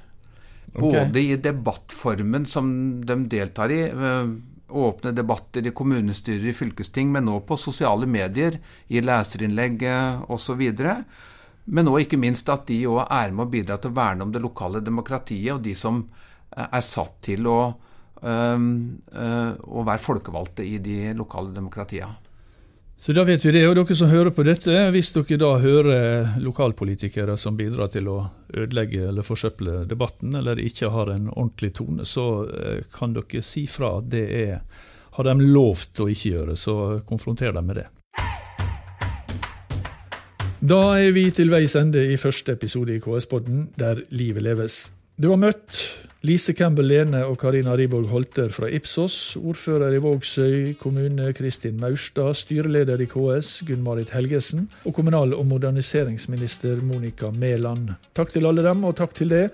Både 0.72 1.20
i 1.20 1.36
debattformen 1.36 2.46
som 2.48 2.72
de 3.06 3.18
deltar 3.32 3.74
i, 3.76 3.84
eh, 3.92 4.32
åpne 4.72 5.12
debatter 5.12 5.68
i 5.68 5.76
kommunestyrer, 5.76 6.48
i 6.48 6.56
fylkesting, 6.56 7.12
men 7.12 7.26
nå 7.28 7.42
på 7.44 7.58
sosiale 7.60 8.08
medier, 8.08 8.56
i 8.88 9.02
leserinnlegg 9.04 9.84
osv. 10.32 10.62
Men 11.66 11.90
òg 11.92 12.06
ikke 12.06 12.20
minst 12.20 12.48
at 12.50 12.70
de 12.72 12.80
òg 12.88 13.04
er 13.04 13.36
med 13.36 13.50
å 13.50 13.52
bidra 13.52 13.76
til 13.78 13.92
å 13.92 13.98
verne 14.00 14.24
om 14.24 14.32
det 14.32 14.40
lokale 14.40 14.80
demokratiet, 14.80 15.58
og 15.58 15.66
de 15.68 15.76
som 15.76 16.06
er 16.58 16.84
satt 16.84 17.22
til 17.24 17.48
å, 17.48 17.60
å 18.22 19.86
være 19.88 20.04
folkevalgte 20.04 20.66
i 20.68 20.78
de 20.84 21.14
lokale 21.18 21.56
demokratiene. 21.56 22.20
Så 23.02 23.16
da 23.18 23.24
vet 23.26 23.42
vi 23.42 23.52
det. 23.56 23.64
Og 23.66 23.74
dere 23.74 23.96
som 23.98 24.12
hører 24.12 24.30
på 24.30 24.44
dette, 24.46 24.76
hvis 24.94 25.08
dere 25.16 25.40
da 25.42 25.56
hører 25.58 26.36
lokalpolitikere 26.38 27.34
som 27.34 27.56
bidrar 27.58 27.90
til 27.90 28.12
å 28.14 28.18
ødelegge 28.54 29.08
eller 29.10 29.26
forsøple 29.26 29.88
debatten, 29.90 30.36
eller 30.38 30.62
ikke 30.62 30.92
har 30.94 31.10
en 31.10 31.32
ordentlig 31.32 31.72
tone, 31.80 32.06
så 32.06 32.26
eh, 32.46 32.84
kan 32.94 33.16
dere 33.18 33.42
si 33.42 33.64
fra 33.66 33.96
at 34.04 34.12
det 34.14 34.28
er, 34.44 34.62
har 35.18 35.30
de 35.32 35.50
lovt 35.50 36.04
å 36.06 36.12
ikke 36.14 36.36
gjøre, 36.36 36.60
så 36.62 36.76
konfronter 37.10 37.58
dem 37.58 37.72
med 37.72 37.82
det. 37.82 37.88
Da 40.62 40.82
er 41.02 41.10
vi 41.18 41.26
til 41.34 41.50
veis 41.50 41.74
ende 41.74 42.06
i 42.06 42.22
første 42.22 42.54
episode 42.54 42.94
i 42.94 43.02
KS-podden, 43.02 43.72
der 43.82 44.06
livet 44.14 44.46
leves. 44.46 44.82
Du 45.18 45.32
har 45.34 45.42
møtt 45.42 45.82
Lise 46.22 46.54
Campbell 46.54 46.86
Lene 46.86 47.24
og 47.26 47.40
Karina 47.42 47.74
Riborg 47.74 48.12
Holter 48.12 48.52
fra 48.54 48.68
Ipsos, 48.70 49.16
ordfører 49.42 49.96
i 49.98 50.02
Vågsøy 50.04 50.76
kommune 50.78 51.32
Kristin 51.34 51.80
Maurstad, 51.82 52.36
styreleder 52.38 53.02
i 53.02 53.08
KS 53.10 53.64
Gunn-Marit 53.66 54.14
Helgesen 54.14 54.68
og 54.86 54.94
kommunal- 54.94 55.34
og 55.34 55.48
moderniseringsminister 55.50 56.84
Monica 56.86 57.32
Mæland. 57.34 57.96
Takk 58.14 58.30
til 58.30 58.46
alle 58.46 58.62
dem, 58.62 58.84
og 58.86 58.94
takk 59.00 59.16
til 59.18 59.34
det, 59.34 59.48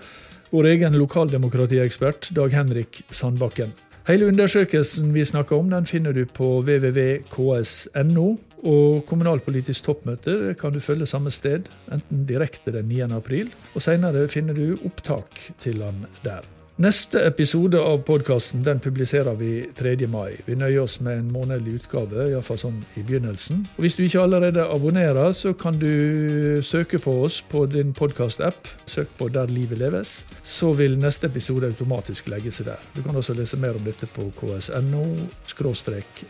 vår 0.52 0.68
egen 0.74 0.98
lokaldemokratiekspert 1.00 2.28
Dag 2.36 2.52
Henrik 2.52 3.00
Sandbakken. 3.08 3.72
Hele 4.04 4.28
undersøkelsen 4.28 5.14
vi 5.16 5.24
snakker 5.24 5.56
om, 5.56 5.72
den 5.72 5.88
finner 5.88 6.12
du 6.12 6.26
på 6.28 6.60
www.ks.no. 6.60 8.26
Og 8.68 9.06
kommunalpolitisk 9.08 9.84
toppmøte 9.86 10.52
kan 10.60 10.74
du 10.74 10.80
følge 10.84 11.06
samme 11.06 11.30
sted, 11.32 11.70
enten 11.92 12.28
direkte 12.28 12.76
den 12.76 12.92
9. 12.92 13.00
april, 13.16 13.48
og 13.72 13.80
senere 13.80 14.28
finner 14.28 14.52
du 14.52 14.76
opptak 14.84 15.54
til 15.62 15.80
han 15.86 16.04
der. 16.24 16.57
Neste 16.78 17.18
episode 17.26 17.80
av 17.82 18.04
podkasten 18.06 18.62
publiserer 18.80 19.34
vi 19.34 19.64
3. 19.74 20.06
mai. 20.06 20.36
Vi 20.46 20.54
nøyer 20.54 20.84
oss 20.84 21.00
med 21.02 21.16
en 21.18 21.32
månedlig 21.34 21.72
utgave, 21.80 22.28
iallfall 22.30 22.60
sånn 22.62 22.76
i 22.94 23.02
begynnelsen. 23.02 23.64
Og 23.74 23.82
Hvis 23.82 23.96
du 23.98 24.04
ikke 24.04 24.22
allerede 24.22 24.62
abonnerer, 24.62 25.32
så 25.34 25.56
kan 25.58 25.74
du 25.74 26.62
søke 26.62 27.00
på 27.02 27.16
oss 27.24 27.40
på 27.42 27.64
din 27.66 27.90
podkast-app. 27.98 28.70
Søk 28.86 29.10
på 29.18 29.26
Der 29.28 29.50
livet 29.50 29.78
leves. 29.82 30.24
Så 30.44 30.70
vil 30.72 30.94
neste 31.02 31.26
episode 31.26 31.66
automatisk 31.66 32.30
legge 32.30 32.54
seg 32.54 32.70
der. 32.70 32.86
Du 32.94 33.02
kan 33.02 33.16
også 33.16 33.34
lese 33.34 33.58
mer 33.58 33.74
om 33.74 33.82
dette 33.82 34.06
på 34.06 34.30
ksno 34.38 35.04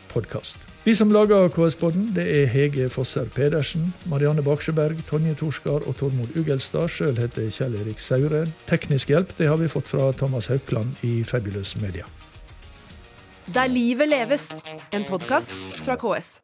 podkast. 0.08 0.77
Vi 0.88 0.94
som 0.94 1.10
lager 1.12 1.50
KS-podden, 1.52 2.14
det 2.16 2.22
er 2.32 2.46
Hege 2.48 2.86
Fosser 2.88 3.26
Pedersen, 3.34 3.90
Marianne 4.08 4.40
Baksjøberg, 4.40 5.02
Tonje 5.04 5.34
Torskar 5.36 5.84
og 5.84 5.98
Tormod 6.00 6.32
Ugelstad. 6.32 6.88
Sjøl 6.88 7.20
heter 7.20 7.50
Kjell 7.52 7.76
Erik 7.82 8.00
Saure. 8.00 8.46
Teknisk 8.70 9.12
hjelp 9.12 9.36
det 9.36 9.50
har 9.52 9.60
vi 9.60 9.68
fått 9.68 9.92
fra 9.92 10.08
Thomas 10.16 10.48
Haukland 10.48 11.04
i 11.04 11.20
Fabulous 11.28 11.76
Media. 11.76 12.08
Der 13.52 13.68
livet 13.68 14.08
leves, 14.08 14.48
en 14.88 15.04
podkast 15.04 15.52
fra 15.84 16.00
KS. 16.00 16.38